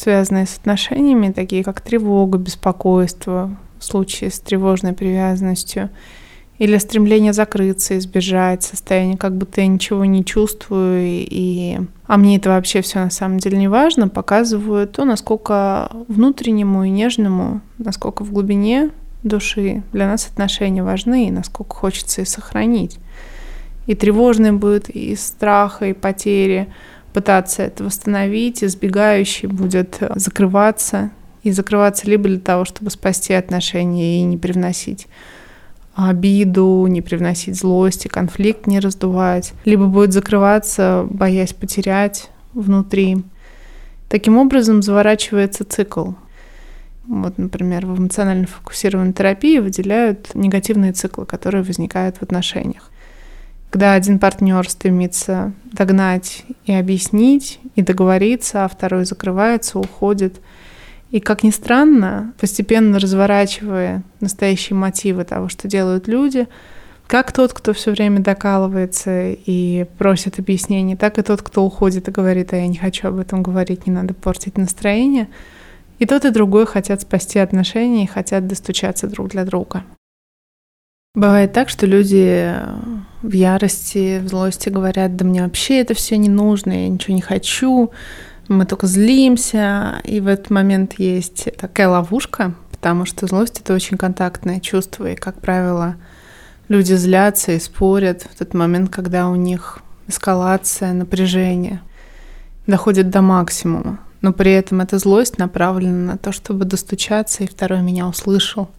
связанные 0.00 0.46
с 0.46 0.56
отношениями, 0.56 1.32
такие 1.32 1.62
как 1.62 1.80
тревога, 1.80 2.38
беспокойство, 2.38 3.56
в 3.78 3.84
случае 3.84 4.30
с 4.30 4.40
тревожной 4.40 4.92
привязанностью, 4.92 5.90
или 6.58 6.76
стремление 6.76 7.32
закрыться, 7.32 7.96
избежать 7.96 8.62
состояние, 8.62 9.16
как 9.16 9.36
будто 9.36 9.62
я 9.62 9.66
ничего 9.66 10.04
не 10.04 10.24
чувствую, 10.24 11.26
и 11.28 11.78
а 12.06 12.16
мне 12.16 12.36
это 12.36 12.50
вообще 12.50 12.82
все 12.82 12.98
на 12.98 13.10
самом 13.10 13.38
деле 13.38 13.56
не 13.56 13.68
важно, 13.68 14.08
показывают 14.08 14.92
то, 14.92 15.04
насколько 15.04 15.90
внутреннему 16.08 16.84
и 16.84 16.90
нежному, 16.90 17.60
насколько 17.78 18.24
в 18.24 18.32
глубине 18.32 18.90
души. 19.22 19.82
Для 19.92 20.06
нас 20.06 20.26
отношения 20.26 20.82
важны, 20.82 21.28
и 21.28 21.30
насколько 21.30 21.74
хочется 21.74 22.22
их 22.22 22.28
сохранить. 22.28 22.98
И 23.86 23.94
тревожным 23.94 24.58
будет 24.58 24.90
и 24.90 25.16
страха, 25.16 25.86
и 25.86 25.92
потери 25.94 26.68
пытаться 27.12 27.62
это 27.62 27.84
восстановить, 27.84 28.62
избегающий 28.64 29.48
будет 29.48 29.98
закрываться, 30.16 31.10
и 31.42 31.52
закрываться 31.52 32.06
либо 32.06 32.28
для 32.28 32.38
того, 32.38 32.64
чтобы 32.64 32.90
спасти 32.90 33.32
отношения 33.32 34.20
и 34.20 34.22
не 34.22 34.36
привносить 34.36 35.06
обиду, 35.94 36.86
не 36.86 37.02
привносить 37.02 37.56
злость 37.56 38.06
и 38.06 38.08
конфликт 38.08 38.66
не 38.66 38.80
раздувать, 38.80 39.52
либо 39.64 39.86
будет 39.86 40.12
закрываться, 40.12 41.06
боясь 41.10 41.52
потерять 41.52 42.30
внутри. 42.52 43.22
Таким 44.08 44.38
образом 44.38 44.82
заворачивается 44.82 45.64
цикл. 45.64 46.12
Вот, 47.06 47.38
например, 47.38 47.86
в 47.86 47.98
эмоционально 47.98 48.46
фокусированной 48.46 49.12
терапии 49.12 49.58
выделяют 49.58 50.34
негативные 50.34 50.92
циклы, 50.92 51.26
которые 51.26 51.62
возникают 51.62 52.18
в 52.18 52.22
отношениях. 52.22 52.90
Когда 53.70 53.94
один 53.94 54.18
партнер 54.18 54.68
стремится 54.68 55.52
догнать 55.72 56.44
и 56.70 56.74
объяснить, 56.74 57.58
и 57.74 57.82
договориться, 57.82 58.64
а 58.64 58.68
второй 58.68 59.04
закрывается, 59.04 59.78
уходит. 59.78 60.40
И, 61.10 61.18
как 61.18 61.42
ни 61.42 61.50
странно, 61.50 62.32
постепенно 62.40 62.98
разворачивая 63.00 64.04
настоящие 64.20 64.76
мотивы 64.76 65.24
того, 65.24 65.48
что 65.48 65.66
делают 65.66 66.06
люди, 66.06 66.46
Как 67.10 67.32
тот, 67.32 67.52
кто 67.52 67.72
все 67.72 67.90
время 67.90 68.20
докалывается 68.20 69.30
и 69.30 69.84
просит 69.98 70.38
объяснений, 70.38 70.94
так 70.94 71.18
и 71.18 71.22
тот, 71.22 71.42
кто 71.42 71.64
уходит 71.64 72.06
и 72.06 72.12
говорит, 72.12 72.52
а 72.52 72.56
я 72.56 72.68
не 72.68 72.76
хочу 72.76 73.08
об 73.08 73.18
этом 73.18 73.42
говорить, 73.42 73.88
не 73.88 73.92
надо 73.92 74.14
портить 74.14 74.56
настроение. 74.56 75.26
И 75.98 76.06
тот, 76.06 76.24
и 76.24 76.30
другой 76.30 76.66
хотят 76.66 77.00
спасти 77.00 77.40
отношения 77.40 78.04
и 78.04 78.06
хотят 78.06 78.46
достучаться 78.46 79.08
друг 79.08 79.30
для 79.30 79.44
друга. 79.44 79.82
Бывает 81.16 81.52
так, 81.52 81.68
что 81.68 81.86
люди 81.86 82.54
в 83.22 83.32
ярости, 83.32 84.20
в 84.20 84.28
злости 84.28 84.68
говорят, 84.68 85.16
да 85.16 85.24
мне 85.24 85.42
вообще 85.42 85.80
это 85.80 85.92
все 85.92 86.16
не 86.16 86.28
нужно, 86.28 86.84
я 86.84 86.88
ничего 86.88 87.16
не 87.16 87.20
хочу, 87.20 87.90
мы 88.46 88.64
только 88.64 88.86
злимся. 88.86 90.00
И 90.04 90.20
в 90.20 90.28
этот 90.28 90.50
момент 90.50 90.94
есть 90.98 91.48
такая 91.56 91.88
ловушка, 91.88 92.54
потому 92.70 93.06
что 93.06 93.26
злость— 93.26 93.60
это 93.64 93.74
очень 93.74 93.96
контактное 93.96 94.60
чувство, 94.60 95.10
и, 95.10 95.16
как 95.16 95.40
правило, 95.40 95.96
люди 96.68 96.94
злятся 96.94 97.52
и 97.52 97.58
спорят 97.58 98.22
в 98.22 98.38
тот 98.38 98.54
момент, 98.54 98.90
когда 98.90 99.28
у 99.28 99.34
них 99.34 99.80
эскалация, 100.06 100.92
напряжение 100.92 101.80
доходит 102.68 103.10
до 103.10 103.20
максимума. 103.20 103.98
Но 104.20 104.32
при 104.32 104.52
этом 104.52 104.80
эта 104.80 104.98
злость 104.98 105.38
направлена 105.38 106.12
на 106.12 106.18
то, 106.18 106.30
чтобы 106.30 106.66
достучаться, 106.66 107.42
и 107.42 107.48
второй 107.48 107.82
меня 107.82 108.06
услышал. 108.06 108.70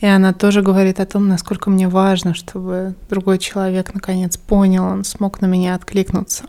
И 0.00 0.06
она 0.06 0.32
тоже 0.32 0.62
говорит 0.62 1.00
о 1.00 1.06
том, 1.06 1.26
насколько 1.26 1.70
мне 1.70 1.88
важно, 1.88 2.32
чтобы 2.34 2.94
другой 3.10 3.38
человек 3.38 3.94
наконец 3.94 4.36
понял, 4.36 4.84
он 4.84 5.02
смог 5.04 5.40
на 5.40 5.46
меня 5.46 5.74
откликнуться. 5.74 6.44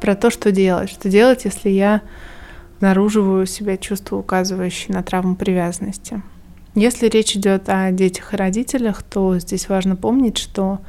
Про 0.00 0.16
то, 0.16 0.30
что 0.30 0.50
делать. 0.50 0.90
Что 0.90 1.08
делать, 1.08 1.44
если 1.44 1.70
я 1.70 2.02
обнаруживаю 2.76 3.44
у 3.44 3.46
себя 3.46 3.76
чувство, 3.76 4.16
указывающее 4.16 4.94
на 4.94 5.02
травму 5.02 5.36
привязанности. 5.36 6.22
Если 6.74 7.08
речь 7.08 7.36
идет 7.36 7.68
о 7.68 7.92
детях 7.92 8.34
и 8.34 8.36
родителях, 8.36 9.04
то 9.04 9.38
здесь 9.38 9.68
важно 9.68 9.94
помнить, 9.94 10.38
что 10.38 10.80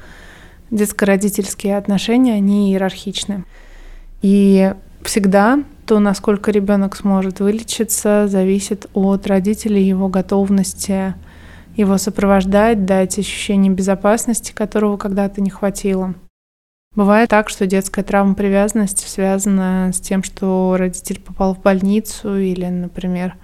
детско-родительские 0.71 1.77
отношения, 1.77 2.33
они 2.33 2.71
иерархичны. 2.71 3.45
И 4.23 4.73
всегда 5.03 5.63
то, 5.85 5.99
насколько 5.99 6.51
ребенок 6.51 6.95
сможет 6.95 7.39
вылечиться, 7.39 8.27
зависит 8.27 8.87
от 8.93 9.27
родителей, 9.27 9.83
его 9.83 10.07
готовности 10.09 11.15
его 11.75 11.97
сопровождать, 11.97 12.85
дать 12.85 13.19
ощущение 13.19 13.71
безопасности, 13.71 14.53
которого 14.53 14.97
когда-то 14.97 15.41
не 15.41 15.49
хватило. 15.49 16.13
Бывает 16.95 17.29
так, 17.29 17.49
что 17.49 17.67
детская 17.67 18.03
травма 18.03 18.35
привязанности 18.35 19.05
связана 19.05 19.91
с 19.93 19.99
тем, 19.99 20.23
что 20.23 20.75
родитель 20.77 21.19
попал 21.19 21.53
в 21.53 21.61
больницу 21.61 22.37
или, 22.37 22.65
например, 22.65 23.35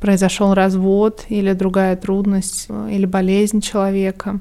произошел 0.00 0.54
развод 0.54 1.24
или 1.28 1.52
другая 1.52 1.96
трудность 1.96 2.68
или 2.88 3.06
болезнь 3.06 3.60
человека. 3.60 4.38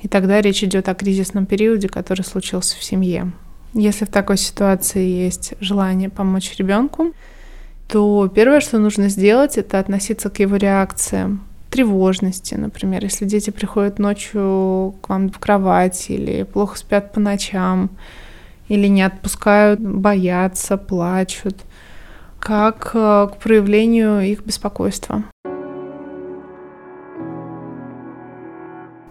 И 0.00 0.08
тогда 0.08 0.40
речь 0.40 0.64
идет 0.64 0.88
о 0.88 0.94
кризисном 0.94 1.44
периоде, 1.44 1.88
который 1.88 2.22
случился 2.22 2.78
в 2.78 2.84
семье. 2.84 3.32
Если 3.74 4.04
в 4.04 4.08
такой 4.08 4.38
ситуации 4.38 5.06
есть 5.06 5.54
желание 5.60 6.08
помочь 6.08 6.56
ребенку, 6.56 7.12
то 7.86 8.28
первое, 8.34 8.60
что 8.60 8.78
нужно 8.78 9.08
сделать, 9.08 9.58
это 9.58 9.78
относиться 9.78 10.30
к 10.30 10.40
его 10.40 10.56
реакциям, 10.56 11.44
тревожности, 11.70 12.54
например, 12.54 13.04
если 13.04 13.24
дети 13.24 13.50
приходят 13.50 13.98
ночью 13.98 14.94
к 15.02 15.08
вам 15.08 15.30
в 15.30 15.38
кровать 15.38 16.06
или 16.08 16.44
плохо 16.44 16.78
спят 16.78 17.12
по 17.12 17.20
ночам, 17.20 17.90
или 18.68 18.86
не 18.86 19.02
отпускают, 19.02 19.80
боятся, 19.80 20.76
плачут, 20.76 21.56
как 22.38 22.90
э, 22.94 23.28
к 23.32 23.36
проявлению 23.42 24.20
их 24.20 24.44
беспокойства. 24.44 25.24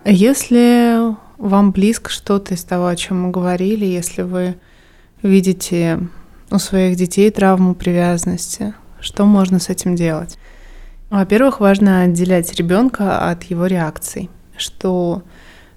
Если 0.05 1.15
вам 1.37 1.71
близко 1.71 2.09
что-то 2.09 2.53
из 2.53 2.63
того, 2.63 2.87
о 2.87 2.95
чем 2.95 3.23
мы 3.23 3.31
говорили, 3.31 3.85
если 3.85 4.21
вы 4.21 4.55
видите 5.21 5.99
у 6.51 6.59
своих 6.59 6.95
детей 6.95 7.29
травму 7.31 7.75
привязанности, 7.75 8.73
что 8.99 9.25
можно 9.25 9.59
с 9.59 9.69
этим 9.69 9.95
делать? 9.95 10.37
Во-первых, 11.09 11.59
важно 11.59 12.01
отделять 12.01 12.53
ребенка 12.55 13.29
от 13.29 13.43
его 13.43 13.65
реакций, 13.67 14.29
что 14.57 15.23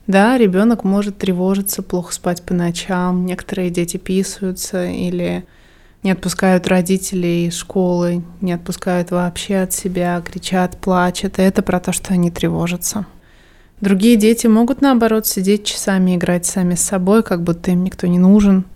да, 0.07 0.37
ребенок 0.38 0.83
может 0.83 1.18
тревожиться, 1.18 1.83
плохо 1.83 2.12
спать 2.12 2.42
по 2.42 2.53
ночам, 2.53 3.27
некоторые 3.27 3.70
дети 3.70 3.96
писаются 3.96 4.87
или 4.87 5.44
не 6.03 6.11
отпускают 6.11 6.66
родителей 6.66 7.46
из 7.46 7.55
школы, 7.55 8.25
не 8.40 8.53
отпускают 8.53 9.11
вообще 9.11 9.59
от 9.59 9.73
себя, 9.73 10.20
кричат, 10.20 10.79
плачут. 10.79 11.38
И 11.38 11.42
это 11.42 11.62
про 11.62 11.79
то, 11.79 11.92
что 11.92 12.14
они 12.14 12.31
тревожатся. 12.31 13.07
Другие 13.81 14.16
дети 14.16 14.47
могут, 14.47 14.83
наоборот, 14.83 15.27
сидеть 15.27 15.64
часами, 15.64 16.16
играть 16.16 16.45
сами 16.45 16.75
с 16.75 16.83
собой, 16.83 17.23
как 17.23 17.43
будто 17.43 17.71
им 17.71 17.83
никто 17.83 18.07
не 18.07 18.19
нужен. 18.19 18.66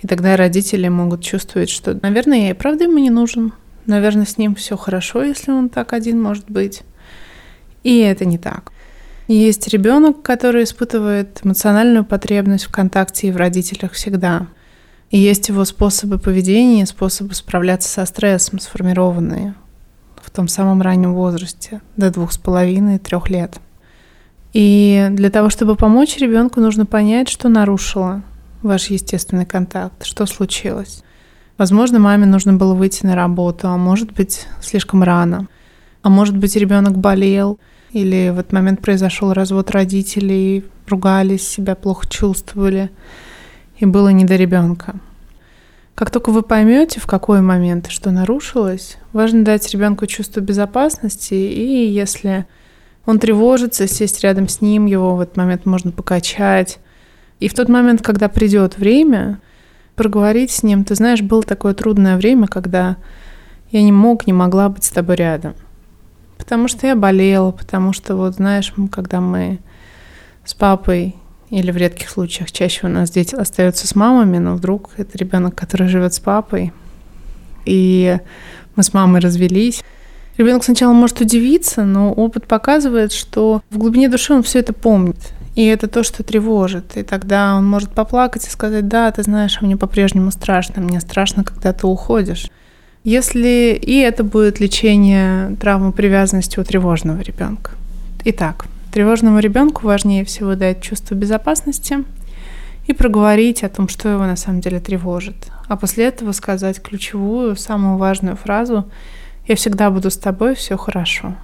И 0.00 0.06
тогда 0.06 0.36
родители 0.36 0.88
могут 0.88 1.22
чувствовать, 1.22 1.68
что, 1.68 1.98
наверное, 2.00 2.38
я 2.38 2.50
и 2.50 2.54
правда 2.54 2.84
ему 2.84 2.98
не 2.98 3.10
нужен. 3.10 3.52
Наверное, 3.86 4.26
с 4.26 4.38
ним 4.38 4.54
все 4.54 4.76
хорошо, 4.76 5.22
если 5.22 5.50
он 5.50 5.68
так 5.68 5.92
один 5.92 6.20
может 6.22 6.50
быть. 6.50 6.82
И 7.82 7.98
это 7.98 8.24
не 8.24 8.38
так. 8.38 8.72
Есть 9.28 9.66
ребенок, 9.68 10.22
который 10.22 10.64
испытывает 10.64 11.40
эмоциональную 11.42 12.04
потребность 12.04 12.66
в 12.66 12.72
контакте 12.72 13.28
и 13.28 13.32
в 13.32 13.36
родителях 13.36 13.92
всегда. 13.92 14.46
И 15.10 15.18
есть 15.18 15.48
его 15.48 15.64
способы 15.64 16.18
поведения, 16.18 16.86
способы 16.86 17.34
справляться 17.34 17.88
со 17.88 18.04
стрессом, 18.06 18.60
сформированные 18.60 19.54
в 20.22 20.30
том 20.30 20.48
самом 20.48 20.82
раннем 20.82 21.14
возрасте, 21.14 21.80
до 21.96 22.10
двух 22.10 22.32
с 22.32 22.38
половиной, 22.38 22.98
трех 22.98 23.30
лет. 23.30 23.58
И 24.56 25.08
для 25.10 25.28
того, 25.28 25.50
чтобы 25.50 25.76
помочь 25.76 26.16
ребенку, 26.16 26.60
нужно 26.60 26.86
понять, 26.86 27.28
что 27.28 27.50
нарушило 27.50 28.22
ваш 28.62 28.86
естественный 28.86 29.44
контакт, 29.44 30.06
что 30.06 30.24
случилось. 30.24 31.04
Возможно, 31.58 31.98
маме 31.98 32.24
нужно 32.24 32.54
было 32.54 32.72
выйти 32.72 33.04
на 33.04 33.14
работу, 33.14 33.68
а 33.68 33.76
может 33.76 34.14
быть, 34.14 34.46
слишком 34.62 35.02
рано. 35.02 35.46
А 36.00 36.08
может 36.08 36.38
быть, 36.38 36.56
ребенок 36.56 36.96
болел, 36.96 37.58
или 37.92 38.32
в 38.34 38.38
этот 38.38 38.52
момент 38.52 38.80
произошел 38.80 39.34
развод 39.34 39.70
родителей, 39.72 40.64
ругались, 40.88 41.46
себя 41.46 41.74
плохо 41.74 42.08
чувствовали, 42.08 42.90
и 43.76 43.84
было 43.84 44.08
не 44.08 44.24
до 44.24 44.36
ребенка. 44.36 44.94
Как 45.94 46.10
только 46.10 46.30
вы 46.30 46.40
поймете, 46.40 46.98
в 46.98 47.06
какой 47.06 47.42
момент 47.42 47.88
что 47.90 48.10
нарушилось, 48.10 48.96
важно 49.12 49.44
дать 49.44 49.70
ребенку 49.74 50.06
чувство 50.06 50.40
безопасности, 50.40 51.34
и 51.34 51.92
если 51.92 52.46
он 53.06 53.18
тревожится, 53.18 53.88
сесть 53.88 54.22
рядом 54.22 54.48
с 54.48 54.60
ним, 54.60 54.86
его 54.86 55.16
в 55.16 55.20
этот 55.20 55.36
момент 55.36 55.64
можно 55.64 55.92
покачать. 55.92 56.78
И 57.40 57.48
в 57.48 57.54
тот 57.54 57.68
момент, 57.68 58.02
когда 58.02 58.28
придет 58.28 58.78
время, 58.78 59.40
проговорить 59.96 60.50
с 60.50 60.62
ним. 60.62 60.84
Ты 60.84 60.94
знаешь, 60.94 61.22
было 61.22 61.42
такое 61.42 61.74
трудное 61.74 62.16
время, 62.16 62.46
когда 62.46 62.96
я 63.72 63.82
не 63.82 63.92
мог, 63.92 64.26
не 64.26 64.32
могла 64.32 64.68
быть 64.68 64.84
с 64.84 64.90
тобой 64.90 65.16
рядом. 65.16 65.54
Потому 66.38 66.68
что 66.68 66.86
я 66.86 66.94
болела, 66.94 67.50
потому 67.50 67.92
что, 67.92 68.14
вот 68.14 68.34
знаешь, 68.34 68.72
когда 68.92 69.20
мы 69.20 69.58
с 70.44 70.54
папой, 70.54 71.16
или 71.50 71.70
в 71.70 71.76
редких 71.76 72.10
случаях 72.10 72.52
чаще 72.52 72.86
у 72.86 72.90
нас 72.90 73.10
дети 73.10 73.34
остаются 73.34 73.86
с 73.86 73.94
мамами, 73.94 74.38
но 74.38 74.54
вдруг 74.54 74.90
это 74.96 75.16
ребенок, 75.16 75.54
который 75.54 75.88
живет 75.88 76.12
с 76.12 76.20
папой, 76.20 76.72
и 77.64 78.18
мы 78.74 78.82
с 78.82 78.92
мамой 78.92 79.20
развелись, 79.20 79.82
Ребенок 80.36 80.64
сначала 80.64 80.92
может 80.92 81.20
удивиться, 81.20 81.84
но 81.84 82.12
опыт 82.12 82.46
показывает, 82.46 83.12
что 83.12 83.62
в 83.70 83.78
глубине 83.78 84.08
души 84.08 84.34
он 84.34 84.42
все 84.42 84.58
это 84.58 84.72
помнит. 84.72 85.16
И 85.54 85.64
это 85.64 85.88
то, 85.88 86.02
что 86.02 86.22
тревожит. 86.22 86.98
И 86.98 87.02
тогда 87.02 87.56
он 87.56 87.66
может 87.66 87.90
поплакать 87.90 88.46
и 88.46 88.50
сказать, 88.50 88.88
да, 88.88 89.10
ты 89.10 89.22
знаешь, 89.22 89.58
мне 89.62 89.78
по-прежнему 89.78 90.30
страшно, 90.30 90.82
мне 90.82 91.00
страшно, 91.00 91.44
когда 91.44 91.72
ты 91.72 91.86
уходишь. 91.86 92.50
Если 93.04 93.78
и 93.80 93.98
это 94.00 94.24
будет 94.24 94.60
лечение 94.60 95.56
травмы 95.56 95.92
привязанности 95.92 96.60
у 96.60 96.64
тревожного 96.64 97.20
ребенка. 97.22 97.70
Итак, 98.24 98.66
тревожному 98.92 99.38
ребенку 99.38 99.86
важнее 99.86 100.24
всего 100.26 100.54
дать 100.56 100.82
чувство 100.82 101.14
безопасности 101.14 102.04
и 102.86 102.92
проговорить 102.92 103.64
о 103.64 103.70
том, 103.70 103.88
что 103.88 104.10
его 104.10 104.26
на 104.26 104.36
самом 104.36 104.60
деле 104.60 104.80
тревожит. 104.80 105.36
А 105.68 105.76
после 105.76 106.06
этого 106.06 106.32
сказать 106.32 106.82
ключевую, 106.82 107.56
самую 107.56 107.96
важную 107.96 108.36
фразу– 108.36 108.90
я 109.46 109.56
всегда 109.56 109.90
буду 109.90 110.10
с 110.10 110.16
тобой, 110.16 110.54
все 110.54 110.76
хорошо. 110.76 111.34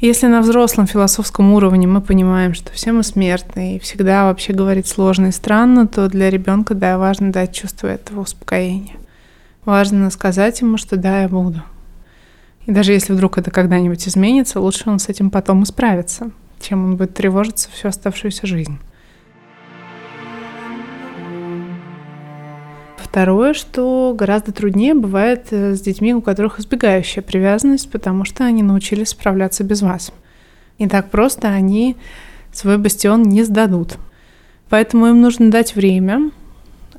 Если 0.00 0.26
на 0.26 0.40
взрослом 0.40 0.88
философском 0.88 1.52
уровне 1.52 1.86
мы 1.86 2.00
понимаем, 2.00 2.54
что 2.54 2.72
все 2.72 2.90
мы 2.90 3.04
смертны 3.04 3.76
и 3.76 3.78
всегда 3.78 4.24
вообще 4.24 4.52
говорить 4.52 4.88
сложно 4.88 5.26
и 5.26 5.30
странно, 5.30 5.86
то 5.86 6.08
для 6.08 6.28
ребенка, 6.28 6.74
да, 6.74 6.98
важно 6.98 7.30
дать 7.30 7.54
чувство 7.54 7.86
этого 7.86 8.22
успокоения. 8.22 8.96
Важно 9.64 10.10
сказать 10.10 10.60
ему, 10.60 10.76
что 10.76 10.96
да, 10.96 11.22
я 11.22 11.28
буду. 11.28 11.62
И 12.66 12.72
даже 12.72 12.92
если 12.92 13.12
вдруг 13.12 13.38
это 13.38 13.52
когда-нибудь 13.52 14.08
изменится, 14.08 14.60
лучше 14.60 14.90
он 14.90 14.98
с 14.98 15.08
этим 15.08 15.30
потом 15.30 15.62
исправится, 15.62 16.32
чем 16.60 16.84
он 16.84 16.96
будет 16.96 17.14
тревожиться 17.14 17.70
всю 17.70 17.86
оставшуюся 17.86 18.46
жизнь. 18.46 18.78
Второе, 23.12 23.52
что 23.52 24.14
гораздо 24.16 24.52
труднее 24.52 24.94
бывает 24.94 25.48
э, 25.50 25.74
с 25.74 25.82
детьми, 25.82 26.14
у 26.14 26.22
которых 26.22 26.58
избегающая 26.58 27.22
привязанность, 27.22 27.90
потому 27.90 28.24
что 28.24 28.46
они 28.46 28.62
научились 28.62 29.10
справляться 29.10 29.64
без 29.64 29.82
вас. 29.82 30.12
И 30.78 30.88
так 30.88 31.10
просто 31.10 31.48
они 31.48 31.96
свой 32.52 32.78
бастион 32.78 33.24
не 33.24 33.42
сдадут. 33.42 33.98
Поэтому 34.70 35.08
им 35.08 35.20
нужно 35.20 35.50
дать 35.50 35.76
время, 35.76 36.30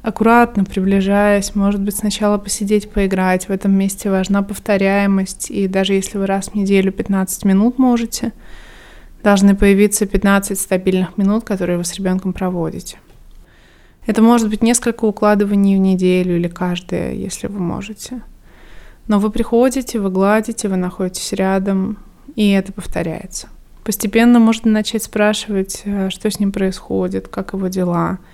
аккуратно 0.03 0.65
приближаясь, 0.65 1.55
может 1.55 1.81
быть, 1.81 1.95
сначала 1.95 2.37
посидеть, 2.37 2.91
поиграть. 2.91 3.47
В 3.47 3.49
этом 3.49 3.71
месте 3.71 4.11
важна 4.11 4.43
повторяемость, 4.43 5.49
и 5.49 5.67
даже 5.67 5.93
если 5.93 6.19
вы 6.19 6.27
раз 6.27 6.49
в 6.49 6.53
неделю 6.53 6.91
15 6.91 7.43
минут 7.43 7.79
можете, 7.79 8.33
должны 9.23 9.55
появиться 9.55 10.05
15 10.05 10.59
стабильных 10.59 11.17
минут, 11.17 11.43
которые 11.43 11.79
вы 11.79 11.85
с 11.85 11.95
ребенком 11.95 12.33
проводите. 12.33 12.99
Это 14.05 14.21
может 14.21 14.49
быть 14.49 14.61
несколько 14.61 15.05
укладываний 15.05 15.75
в 15.75 15.79
неделю 15.79 16.35
или 16.35 16.47
каждое, 16.47 17.13
если 17.13 17.47
вы 17.47 17.59
можете. 17.59 18.21
Но 19.07 19.19
вы 19.19 19.29
приходите, 19.31 19.99
вы 19.99 20.09
гладите, 20.09 20.67
вы 20.67 20.75
находитесь 20.75 21.33
рядом, 21.33 21.97
и 22.35 22.51
это 22.51 22.71
повторяется. 22.73 23.47
Постепенно 23.83 24.39
можно 24.39 24.71
начать 24.71 25.03
спрашивать, 25.03 25.81
э, 25.83 26.09
что 26.09 26.29
с 26.29 26.39
ним 26.39 26.51
происходит, 26.51 27.27
как 27.27 27.53
его 27.53 27.67
дела– 27.67 28.19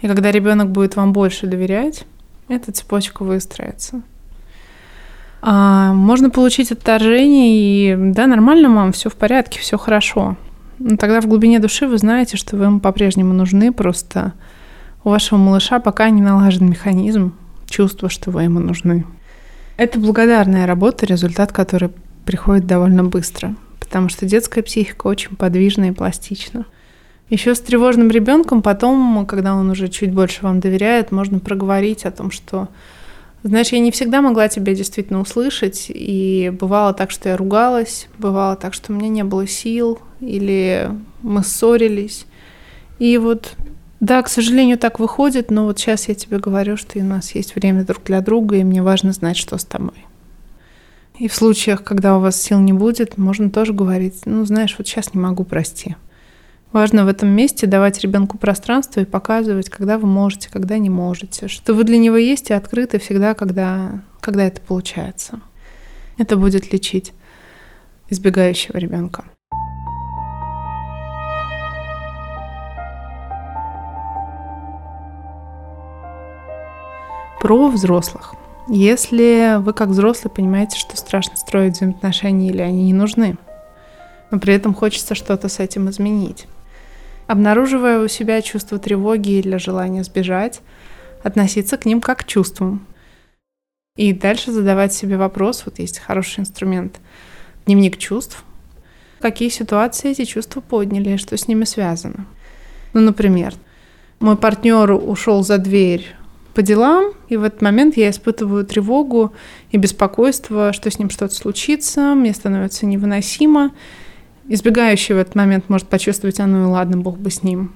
и 0.00 0.06
когда 0.06 0.30
ребенок 0.30 0.70
будет 0.70 0.96
вам 0.96 1.12
больше 1.12 1.46
доверять, 1.46 2.04
эта 2.48 2.72
цепочка 2.72 3.24
выстроится. 3.24 4.02
А, 5.40 5.92
можно 5.92 6.30
получить 6.30 6.72
отторжение 6.72 7.56
и 7.56 7.96
да, 8.12 8.26
нормально, 8.26 8.68
мам, 8.68 8.92
все 8.92 9.10
в 9.10 9.14
порядке, 9.14 9.60
все 9.60 9.76
хорошо. 9.76 10.36
Но 10.78 10.96
тогда 10.96 11.20
в 11.20 11.26
глубине 11.26 11.58
души 11.58 11.86
вы 11.86 11.98
знаете, 11.98 12.36
что 12.36 12.56
вы 12.56 12.66
ему 12.66 12.80
по-прежнему 12.80 13.34
нужны, 13.34 13.72
просто 13.72 14.32
у 15.04 15.10
вашего 15.10 15.38
малыша 15.38 15.80
пока 15.80 16.10
не 16.10 16.22
налажен 16.22 16.68
механизм 16.68 17.34
чувства, 17.66 18.08
что 18.08 18.30
вы 18.30 18.44
ему 18.44 18.60
нужны. 18.60 19.04
Это 19.76 19.98
благодарная 19.98 20.66
работа, 20.66 21.06
результат 21.06 21.52
которой 21.52 21.90
приходит 22.24 22.66
довольно 22.66 23.04
быстро, 23.04 23.54
потому 23.78 24.08
что 24.08 24.26
детская 24.26 24.62
психика 24.62 25.06
очень 25.06 25.36
подвижна 25.36 25.88
и 25.88 25.92
пластична. 25.92 26.66
Еще 27.30 27.54
с 27.54 27.60
тревожным 27.60 28.10
ребенком 28.10 28.62
потом, 28.62 29.26
когда 29.26 29.54
он 29.54 29.70
уже 29.70 29.88
чуть 29.88 30.12
больше 30.12 30.42
вам 30.42 30.60
доверяет, 30.60 31.12
можно 31.12 31.38
проговорить 31.38 32.06
о 32.06 32.10
том, 32.10 32.30
что 32.30 32.68
знаешь, 33.44 33.68
я 33.68 33.78
не 33.78 33.92
всегда 33.92 34.20
могла 34.20 34.48
тебя 34.48 34.74
действительно 34.74 35.20
услышать, 35.20 35.86
и 35.88 36.52
бывало 36.58 36.92
так, 36.92 37.10
что 37.10 37.28
я 37.28 37.36
ругалась, 37.36 38.08
бывало 38.18 38.56
так, 38.56 38.74
что 38.74 38.92
у 38.92 38.96
меня 38.96 39.08
не 39.08 39.24
было 39.24 39.46
сил, 39.46 40.00
или 40.20 40.90
мы 41.22 41.44
ссорились. 41.44 42.26
И 42.98 43.16
вот, 43.16 43.52
да, 44.00 44.22
к 44.22 44.28
сожалению, 44.28 44.78
так 44.78 45.00
выходит, 45.00 45.50
но 45.50 45.64
вот 45.64 45.78
сейчас 45.78 46.08
я 46.08 46.14
тебе 46.14 46.38
говорю, 46.38 46.76
что 46.76 46.98
у 47.00 47.02
нас 47.02 47.34
есть 47.34 47.56
время 47.56 47.84
друг 47.84 48.04
для 48.04 48.20
друга, 48.20 48.56
и 48.56 48.64
мне 48.64 48.82
важно 48.82 49.12
знать, 49.12 49.36
что 49.36 49.58
с 49.58 49.64
тобой. 49.64 50.06
И 51.18 51.26
в 51.26 51.34
случаях, 51.34 51.82
когда 51.82 52.16
у 52.16 52.20
вас 52.20 52.40
сил 52.40 52.60
не 52.60 52.72
будет, 52.72 53.18
можно 53.18 53.50
тоже 53.50 53.72
говорить, 53.72 54.20
ну, 54.24 54.44
знаешь, 54.44 54.76
вот 54.78 54.86
сейчас 54.86 55.14
не 55.14 55.20
могу, 55.20 55.42
прости. 55.42 55.96
Важно 56.70 57.04
в 57.04 57.08
этом 57.08 57.30
месте 57.30 57.66
давать 57.66 57.98
ребенку 58.00 58.38
пространство 58.38 59.00
и 59.00 59.04
показывать, 59.04 59.68
когда 59.68 59.98
вы 59.98 60.06
можете, 60.06 60.48
когда 60.48 60.78
не 60.78 60.90
можете, 60.90 61.48
что 61.48 61.74
вы 61.74 61.82
для 61.82 61.98
него 61.98 62.16
есть 62.16 62.50
и 62.50 62.54
открыты 62.54 63.00
всегда, 63.00 63.34
когда, 63.34 64.02
когда 64.20 64.44
это 64.44 64.60
получается. 64.60 65.40
Это 66.18 66.36
будет 66.36 66.72
лечить 66.72 67.12
избегающего 68.10 68.76
ребенка. 68.76 69.24
Про 77.40 77.68
взрослых. 77.68 78.34
Если 78.68 79.58
вы 79.60 79.72
как 79.72 79.90
взрослый 79.90 80.30
понимаете, 80.30 80.76
что 80.76 80.96
страшно 80.96 81.36
строить 81.36 81.74
взаимоотношения 81.74 82.48
или 82.48 82.60
они 82.60 82.82
не 82.82 82.92
нужны, 82.92 83.38
но 84.32 84.40
при 84.40 84.54
этом 84.54 84.74
хочется 84.74 85.14
что-то 85.14 85.48
с 85.48 85.60
этим 85.60 85.88
изменить, 85.88 86.48
обнаруживая 87.28 88.00
у 88.00 88.08
себя 88.08 88.42
чувство 88.42 88.78
тревоги 88.80 89.38
или 89.38 89.56
желания 89.56 90.02
сбежать, 90.02 90.60
относиться 91.22 91.76
к 91.76 91.86
ним 91.86 92.00
как 92.00 92.18
к 92.18 92.24
чувствам. 92.24 92.84
И 93.96 94.12
дальше 94.12 94.50
задавать 94.50 94.92
себе 94.92 95.16
вопрос, 95.16 95.62
вот 95.64 95.78
есть 95.78 96.00
хороший 96.00 96.40
инструмент, 96.40 96.98
дневник 97.66 97.98
чувств, 97.98 98.42
какие 99.20 99.48
ситуации 99.48 100.10
эти 100.10 100.24
чувства 100.24 100.60
подняли, 100.60 101.16
что 101.16 101.36
с 101.36 101.46
ними 101.46 101.64
связано. 101.64 102.26
Ну, 102.94 103.00
например, 103.00 103.54
мой 104.18 104.36
партнер 104.36 104.90
ушел 104.90 105.44
за 105.44 105.58
дверь 105.58 106.17
по 106.58 106.62
делам, 106.62 107.12
и 107.28 107.36
в 107.36 107.44
этот 107.44 107.62
момент 107.62 107.96
я 107.96 108.10
испытываю 108.10 108.66
тревогу 108.66 109.32
и 109.70 109.76
беспокойство, 109.76 110.72
что 110.72 110.90
с 110.90 110.98
ним 110.98 111.08
что-то 111.08 111.32
случится, 111.32 112.16
мне 112.16 112.34
становится 112.34 112.84
невыносимо, 112.84 113.70
избегающий 114.48 115.14
в 115.14 115.18
этот 115.18 115.36
момент 115.36 115.68
может 115.68 115.86
почувствовать, 115.86 116.40
а 116.40 116.46
ну 116.46 116.64
и 116.64 116.66
ладно, 116.66 116.96
бог 116.96 117.16
бы 117.16 117.30
с 117.30 117.44
ним. 117.44 117.74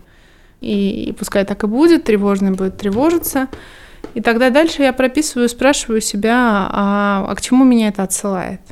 И, 0.60 1.04
и 1.04 1.12
пускай 1.12 1.44
так 1.44 1.62
и 1.62 1.68
будет, 1.68 2.02
тревожный 2.02 2.50
будет 2.50 2.76
тревожиться. 2.76 3.46
И 4.14 4.20
тогда 4.20 4.50
дальше 4.50 4.82
я 4.82 4.92
прописываю, 4.92 5.48
спрашиваю 5.48 6.00
себя, 6.00 6.66
а, 6.68 7.24
а 7.28 7.34
к 7.36 7.40
чему 7.40 7.62
меня 7.62 7.86
это 7.86 8.02
отсылает? 8.02 8.62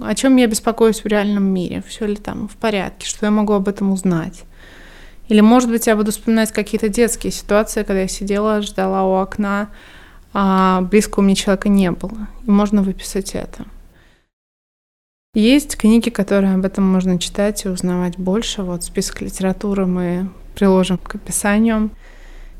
О 0.00 0.12
чем 0.16 0.34
я 0.38 0.48
беспокоюсь 0.48 1.04
в 1.04 1.06
реальном 1.06 1.44
мире? 1.44 1.84
Все 1.86 2.04
ли 2.06 2.16
там 2.16 2.48
в 2.48 2.56
порядке? 2.56 3.06
Что 3.06 3.26
я 3.26 3.30
могу 3.30 3.52
об 3.52 3.68
этом 3.68 3.92
узнать? 3.92 4.42
Или, 5.28 5.40
может 5.40 5.70
быть, 5.70 5.86
я 5.86 5.96
буду 5.96 6.10
вспоминать 6.10 6.52
какие-то 6.52 6.88
детские 6.88 7.32
ситуации, 7.32 7.82
когда 7.82 8.02
я 8.02 8.08
сидела, 8.08 8.62
ждала 8.62 9.04
у 9.04 9.14
окна, 9.14 9.68
а 10.34 10.82
близко 10.82 11.20
у 11.20 11.22
меня 11.22 11.34
человека 11.34 11.68
не 11.68 11.90
было. 11.90 12.28
И 12.46 12.50
можно 12.50 12.82
выписать 12.82 13.34
это. 13.34 13.64
Есть 15.34 15.76
книги, 15.76 16.10
которые 16.10 16.54
об 16.54 16.64
этом 16.64 16.84
можно 16.84 17.18
читать 17.18 17.64
и 17.64 17.68
узнавать 17.68 18.18
больше. 18.18 18.62
Вот 18.62 18.84
список 18.84 19.22
литературы 19.22 19.86
мы 19.86 20.28
приложим 20.54 20.98
к 20.98 21.14
описанию. 21.14 21.90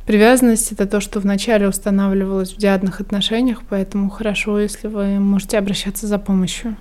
Привязанность— 0.06 0.72
это 0.72 0.86
то, 0.86 1.00
что 1.00 1.20
вначале 1.20 1.68
устанавливалось 1.68 2.54
в 2.54 2.56
диадных 2.56 3.00
отношениях, 3.00 3.60
поэтому 3.68 4.10
хорошо, 4.10 4.58
если 4.58 4.88
вы 4.88 5.20
можете 5.20 5.58
обращаться 5.58 6.06
за 6.06 6.18
помощью. 6.18 6.76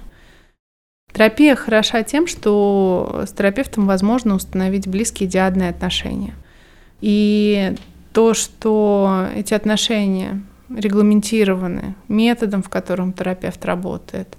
Терапия 1.13 1.55
хороша 1.55 2.03
тем, 2.03 2.27
что 2.27 3.23
с 3.27 3.31
терапевтом 3.31 3.85
возможно 3.85 4.35
установить 4.35 4.87
близкие 4.87 5.27
диадные 5.27 5.69
отношения. 5.69 6.33
И 7.01 7.75
то, 8.13 8.33
что 8.33 9.27
эти 9.35 9.53
отношения 9.53 10.41
регламентированы 10.69 11.95
методом, 12.07 12.63
в 12.63 12.69
котором 12.69 13.11
терапевт 13.11 13.63
работает, 13.65 14.37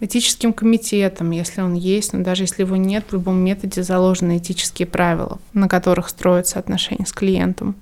этическим 0.00 0.52
комитетом, 0.52 1.30
если 1.30 1.60
он 1.60 1.74
есть, 1.74 2.12
но 2.12 2.22
даже 2.22 2.44
если 2.44 2.62
его 2.62 2.76
нет, 2.76 3.04
в 3.08 3.12
любом 3.12 3.36
методе 3.36 3.82
заложены 3.82 4.38
этические 4.38 4.86
правила, 4.86 5.38
на 5.52 5.68
которых 5.68 6.08
строятся 6.08 6.58
отношения 6.58 7.06
с 7.06 7.12
клиентом. 7.12 7.74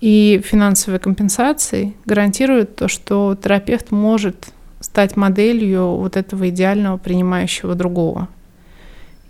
И 0.00 0.40
финансовые 0.44 0.98
компенсации 0.98 1.94
гарантируют 2.06 2.76
то, 2.76 2.88
что 2.88 3.36
терапевт 3.40 3.90
может 3.90 4.52
стать 4.80 5.16
моделью 5.16 5.96
вот 5.96 6.16
этого 6.16 6.48
идеального 6.48 6.96
принимающего 6.96 7.74
другого. 7.74 8.28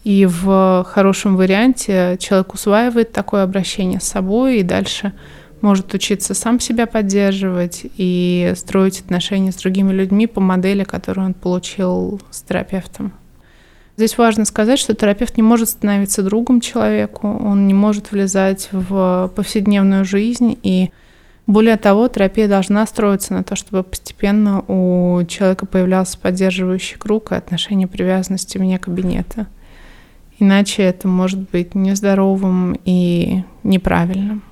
И 0.05 0.27
в 0.27 0.87
хорошем 0.89 1.37
варианте 1.37 2.17
человек 2.19 2.55
усваивает 2.55 3.13
такое 3.13 3.43
обращение 3.43 4.01
с 4.01 4.05
собой 4.05 4.59
и 4.59 4.63
дальше 4.63 5.13
может 5.61 5.93
учиться 5.93 6.33
сам 6.33 6.59
себя 6.59 6.87
поддерживать 6.87 7.83
и 7.97 8.55
строить 8.57 9.01
отношения 9.01 9.53
с 9.53 9.57
другими 9.57 9.93
людьми 9.93 10.27
по 10.27 10.41
модели, 10.41 10.85
которую 10.85 11.27
он 11.27 11.35
получил 11.35 12.21
с 12.31 12.41
терапевтом. 12.41 13.13
Здесь 13.99 14.17
важно 14.17 14.47
сказать, 14.47 14.79
что 14.79 14.95
терапевт 14.95 15.37
не 15.37 15.43
может 15.43 15.69
становиться 15.69 16.23
другом 16.23 16.63
человеку, 16.63 17.29
он 17.29 17.67
не 17.67 17.75
может 17.75 18.13
влезать 18.13 18.71
в 18.73 19.31
повседневную 19.37 20.07
жизнь, 20.07 20.59
и 20.63 20.91
более 21.51 21.77
того, 21.77 22.07
терапия 22.09 22.49
должна 22.49 22.87
строиться 22.87 23.35
на 23.35 23.43
то, 23.43 23.57
чтобы 23.57 23.83
постепенно 23.83 24.61
у 24.69 25.25
человека 25.25 25.67
появлялся 25.67 26.19
поддерживающий 26.19 26.97
круг 26.97 27.33
и 27.33 27.35
отношения 27.35 27.89
привязанности 27.89 28.57
вне 28.57 28.79
кабинета. 28.79 29.47
Иначе 30.39 30.83
это 30.85 31.09
может 31.09 31.51
быть 31.51 31.75
нездоровым 31.75 32.79
и 32.85 33.43
неправильным. 33.63 34.43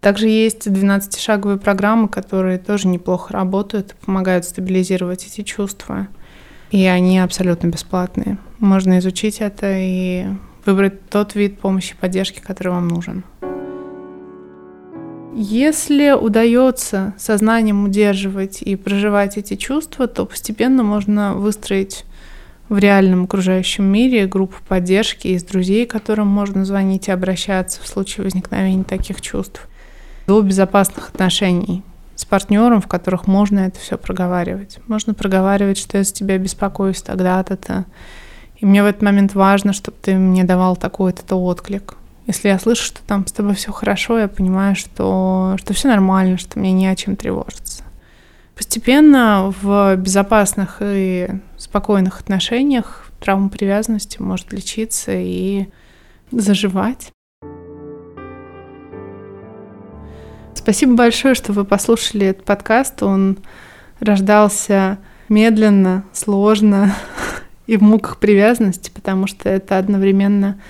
Также 0.00 0.28
есть 0.28 0.66
12-шаговые 0.66 1.58
программы, 1.58 2.08
которые 2.08 2.58
тоже 2.58 2.88
неплохо 2.88 3.32
работают, 3.32 3.94
помогают 4.04 4.44
стабилизировать 4.44 5.24
эти 5.24 5.42
чувства. 5.42 6.08
И 6.70 6.84
они 6.84 7.18
абсолютно 7.18 7.68
бесплатные. 7.68 8.38
Можно 8.58 8.98
изучить 8.98 9.38
это 9.40 9.72
и 9.72 10.26
выбрать 10.66 11.08
тот 11.08 11.34
вид 11.34 11.58
помощи 11.58 11.92
и 11.92 11.96
поддержки, 11.96 12.40
который 12.40 12.72
вам 12.72 12.88
нужен. 12.88 13.24
Если 15.40 16.10
удается 16.10 17.14
сознанием 17.16 17.84
удерживать 17.84 18.60
и 18.60 18.74
проживать 18.74 19.36
эти 19.36 19.54
чувства, 19.54 20.08
то 20.08 20.26
постепенно 20.26 20.82
можно 20.82 21.34
выстроить 21.34 22.04
в 22.68 22.76
реальном 22.76 23.22
окружающем 23.22 23.84
мире 23.84 24.26
группу 24.26 24.56
поддержки 24.66 25.28
из 25.28 25.44
друзей, 25.44 25.86
которым 25.86 26.26
можно 26.26 26.64
звонить 26.64 27.06
и 27.06 27.12
обращаться 27.12 27.80
в 27.80 27.86
случае 27.86 28.24
возникновения 28.24 28.82
таких 28.82 29.20
чувств 29.20 29.68
до 30.26 30.42
безопасных 30.42 31.10
отношений 31.10 31.84
с 32.16 32.24
партнером, 32.24 32.80
в 32.80 32.88
которых 32.88 33.28
можно 33.28 33.60
это 33.60 33.78
все 33.78 33.96
проговаривать. 33.96 34.80
Можно 34.88 35.14
проговаривать, 35.14 35.78
что 35.78 35.98
я 35.98 36.02
за 36.02 36.12
тебя 36.12 36.36
беспокоюсь 36.38 37.00
тогда-то-то. 37.00 37.84
И 38.56 38.66
мне 38.66 38.82
в 38.82 38.86
этот 38.86 39.02
момент 39.02 39.34
важно, 39.34 39.72
чтобы 39.72 39.98
ты 40.02 40.16
мне 40.16 40.42
давал 40.42 40.74
такой-то 40.74 41.36
отклик. 41.36 41.94
Если 42.28 42.48
я 42.48 42.58
слышу, 42.58 42.84
что 42.84 43.00
там 43.06 43.26
с 43.26 43.32
тобой 43.32 43.54
все 43.54 43.72
хорошо, 43.72 44.18
я 44.18 44.28
понимаю, 44.28 44.76
что, 44.76 45.56
что 45.58 45.72
все 45.72 45.88
нормально, 45.88 46.36
что 46.36 46.58
мне 46.58 46.72
не 46.72 46.86
о 46.86 46.94
чем 46.94 47.16
тревожиться. 47.16 47.84
Постепенно 48.54 49.54
в 49.62 49.96
безопасных 49.96 50.82
и 50.82 51.30
спокойных 51.56 52.20
отношениях 52.20 53.10
травма 53.18 53.48
привязанности 53.48 54.20
может 54.20 54.52
лечиться 54.52 55.12
и 55.14 55.68
заживать. 56.30 57.12
Спасибо 60.52 60.96
большое, 60.96 61.34
что 61.34 61.54
вы 61.54 61.64
послушали 61.64 62.26
этот 62.26 62.44
подкаст. 62.44 63.02
Он 63.02 63.38
рождался 64.00 64.98
медленно, 65.30 66.04
сложно 66.12 66.94
и 67.66 67.78
в 67.78 67.82
муках 67.82 68.18
привязанности, 68.18 68.90
потому 68.94 69.26
что 69.26 69.48
это 69.48 69.78
одновременно 69.78 70.60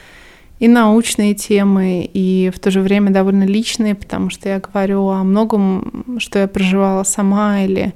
и 0.58 0.68
научные 0.68 1.34
темы, 1.34 2.08
и 2.12 2.50
в 2.54 2.58
то 2.58 2.70
же 2.70 2.80
время 2.80 3.10
довольно 3.10 3.44
личные, 3.44 3.94
потому 3.94 4.30
что 4.30 4.48
я 4.48 4.60
говорю 4.60 5.08
о 5.08 5.22
многом, 5.22 6.16
что 6.18 6.38
я 6.38 6.48
проживала 6.48 7.04
сама 7.04 7.60
или 7.62 7.94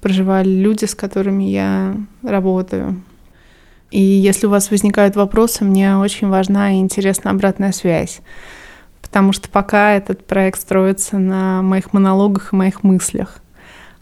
проживали 0.00 0.48
люди, 0.48 0.86
с 0.86 0.94
которыми 0.94 1.44
я 1.44 1.94
работаю. 2.22 3.02
И 3.90 4.00
если 4.00 4.46
у 4.46 4.50
вас 4.50 4.70
возникают 4.70 5.16
вопросы, 5.16 5.64
мне 5.64 5.96
очень 5.96 6.28
важна 6.28 6.72
и 6.72 6.78
интересна 6.78 7.32
обратная 7.32 7.72
связь 7.72 8.20
потому 9.10 9.32
что 9.32 9.48
пока 9.48 9.94
этот 9.94 10.24
проект 10.24 10.60
строится 10.60 11.18
на 11.18 11.62
моих 11.62 11.92
монологах 11.92 12.52
и 12.52 12.56
моих 12.56 12.84
мыслях, 12.84 13.42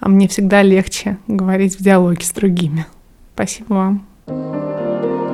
а 0.00 0.08
мне 0.10 0.28
всегда 0.28 0.62
легче 0.62 1.16
говорить 1.26 1.78
в 1.78 1.82
диалоге 1.82 2.24
с 2.26 2.30
другими. 2.32 2.84
Спасибо 3.34 3.72
вам. 4.26 5.27